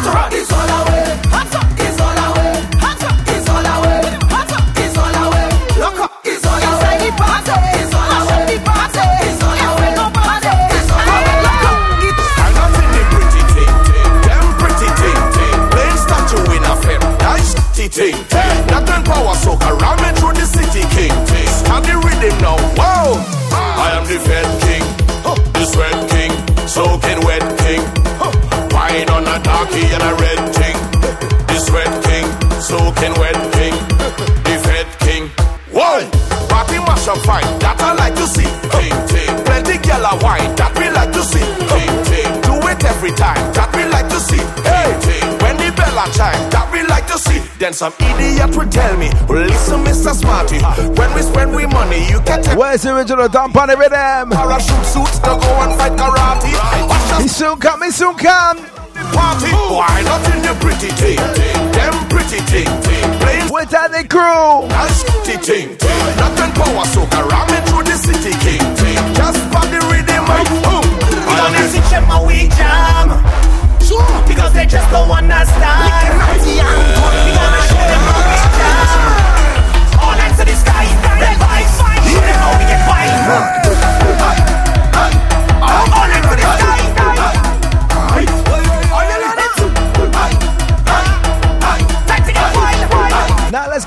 [0.05, 0.44] Tardy
[29.74, 30.76] darkie and a red ting.
[31.46, 32.26] The sweat king,
[32.60, 33.74] soaking wet king,
[34.44, 35.28] the fed king.
[35.72, 36.09] Whoa,
[36.48, 38.46] party mash up fine, that I like to see.
[38.70, 41.44] Ting ting, plenty gyal a wine, that we like to see.
[41.70, 44.42] Ting ting, do it every time, that we like to see.
[44.62, 47.40] Hey, ting, when the bell a chime, that we like to see.
[47.59, 50.14] Then some idiot will tell me, well, listen, Mr.
[50.14, 50.59] Smarty,
[50.98, 54.30] when we spend we money, you can take Where's the original dump on the rhythm?
[54.30, 57.22] parachute suits to go and fight karate.
[57.22, 58.73] He soon come, he soon come.
[59.15, 63.95] Party, why not in the pretty ting ting, them pretty ting ting, playing With that
[63.95, 64.66] the crew.
[64.69, 65.95] Nice ting ting ting.
[66.19, 68.62] Nothing power soca ramming through the city king.
[69.15, 70.85] Just pop the rhythm and boom.
[71.23, 73.23] We gonna teach them a weak jam.
[74.27, 76.19] Because they just don't understand.
[76.43, 80.03] We gonna show them a weak jam.
[80.03, 80.85] All hands to the sky,
[81.15, 81.78] red vibes.
[82.11, 83.53] Show them how we get wild.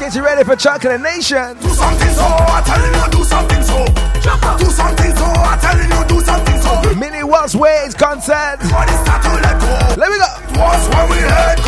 [0.08, 1.58] Get you ready for Chocolate Nation.
[1.60, 3.86] Do something so, I telling you do something so.
[4.56, 6.96] Do something so, I telling you do something so.
[6.96, 8.56] Mini Waltz Waves concert.
[10.00, 10.32] Let me go.
[10.56, 11.60] Was when we heard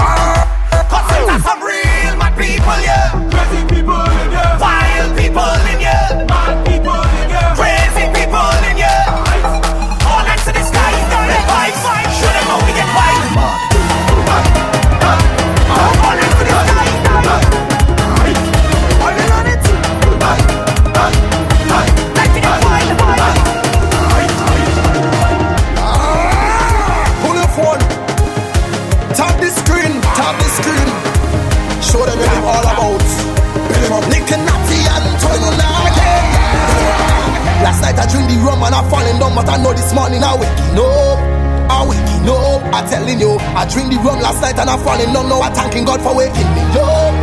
[43.19, 45.27] I telling I drink the rum last night and I falling down.
[45.27, 47.13] Now I'm thanking God for waking me up.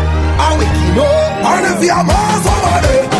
[0.41, 1.45] I'm waking up.
[1.47, 3.16] And if you're Mars over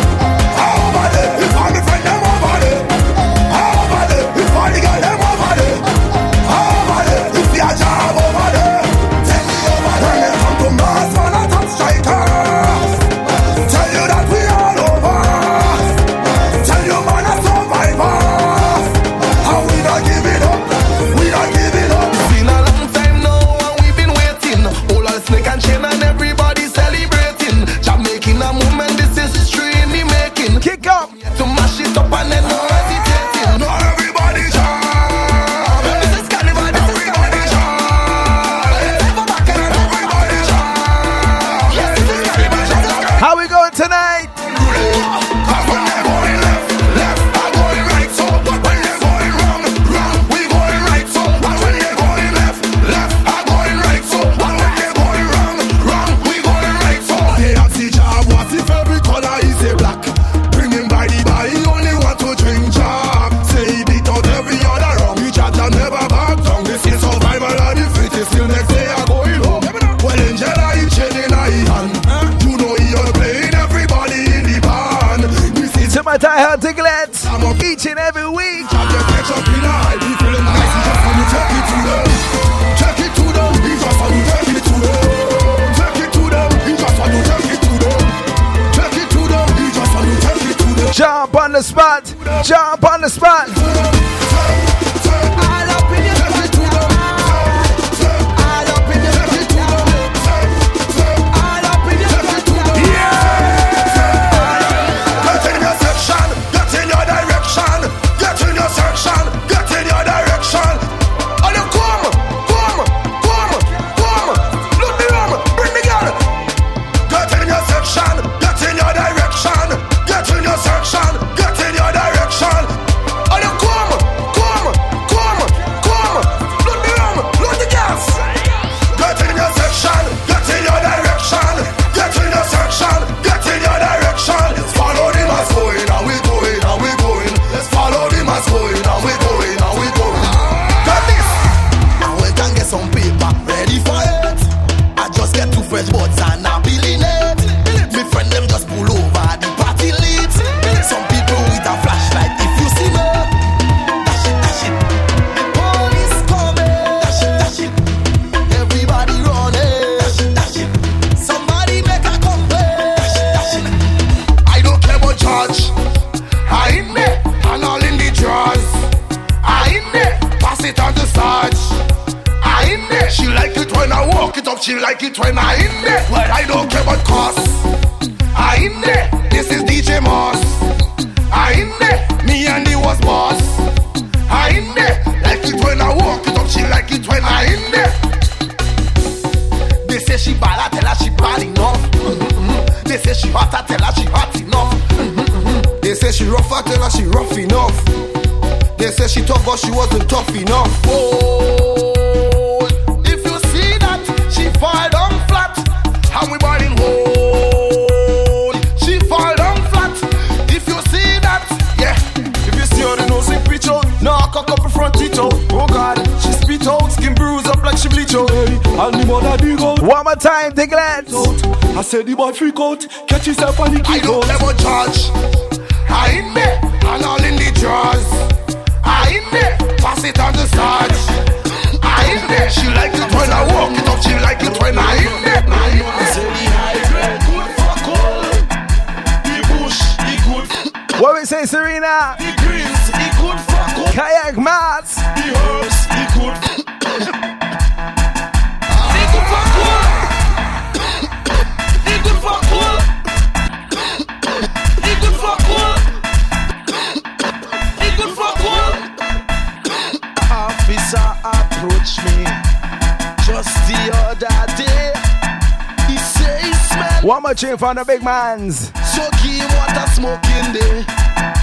[267.27, 268.71] a tune from the big mans.
[268.95, 270.79] So keep water smoking there.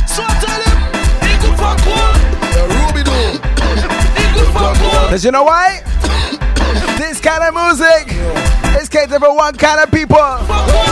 [0.08, 0.80] So I tell him,
[1.28, 2.08] it good for cool.
[2.40, 3.12] Yeah, Ruby do.
[3.12, 5.08] it good for cool.
[5.10, 5.82] Cause you know why?
[6.96, 8.80] this kind of music yeah.
[8.80, 10.16] is catered for one kind of people.
[10.16, 10.88] Hey,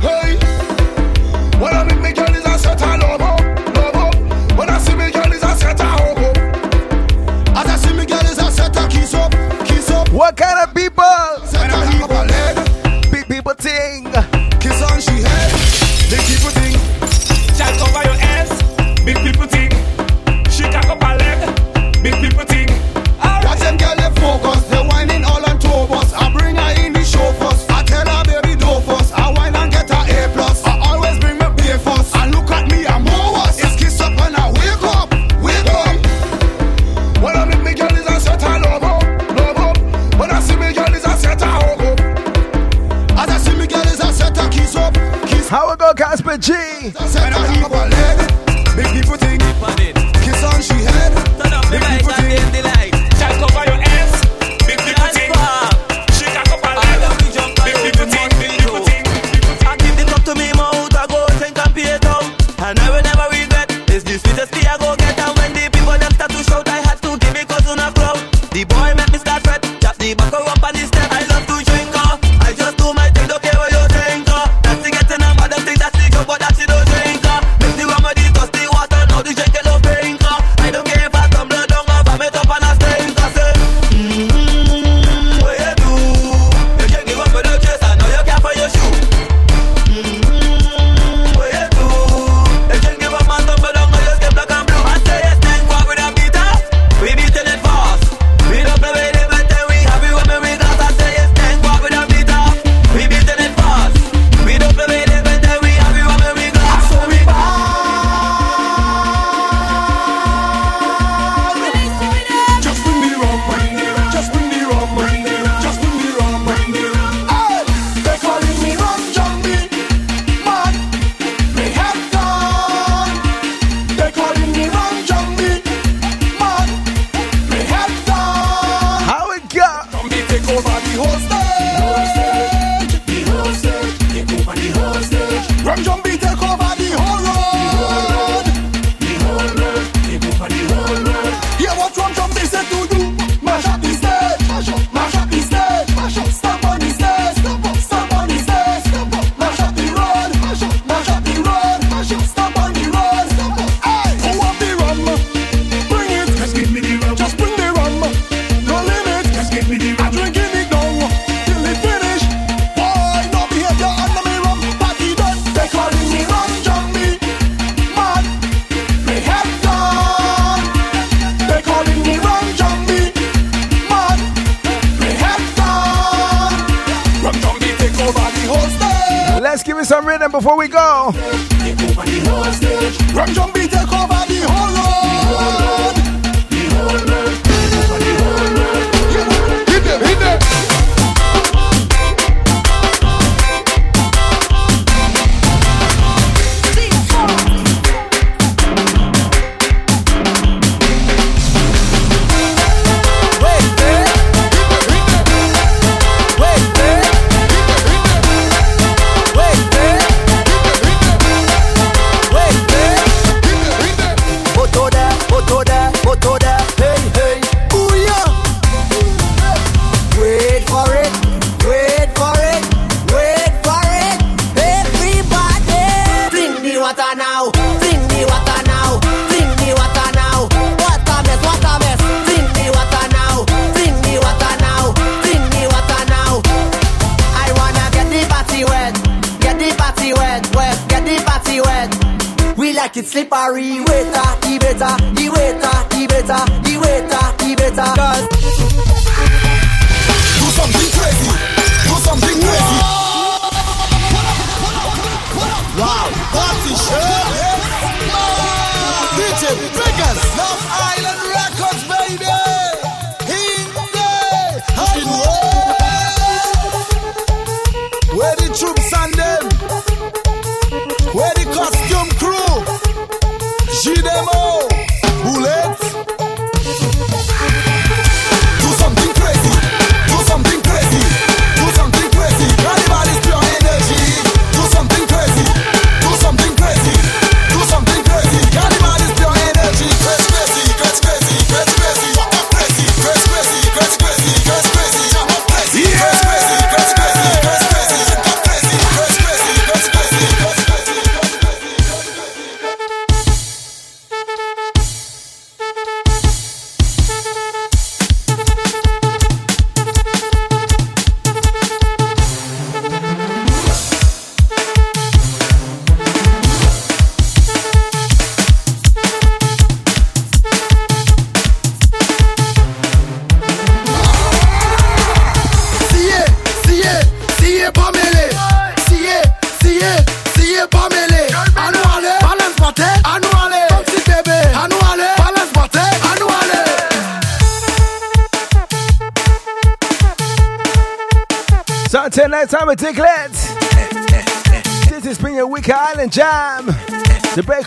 [0.00, 1.58] hey, hey.
[1.58, 4.08] When I meet me girl is a set of love up, love oh.
[4.08, 4.58] up.
[4.58, 6.36] When I see me girl is a set of hope up.
[7.56, 9.32] As I see me girl is a set of kiss up,
[9.64, 10.10] kiss up.
[10.10, 11.41] What kind of people?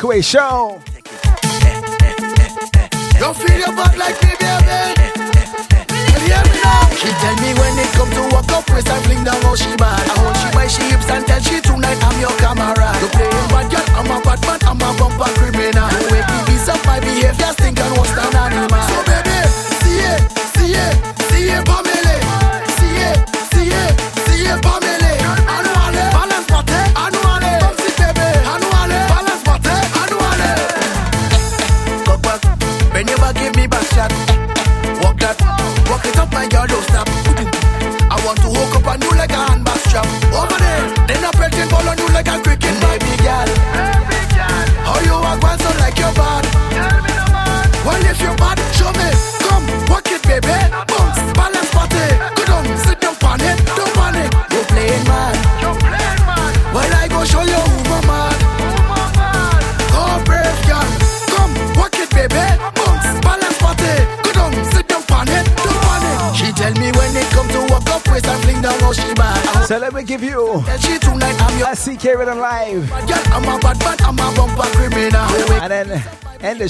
[0.05, 0.94] Kwe Show.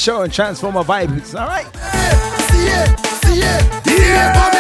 [0.06, 1.34] show and transform our vibes.
[1.34, 1.66] All right.
[2.52, 4.55] See it, see it.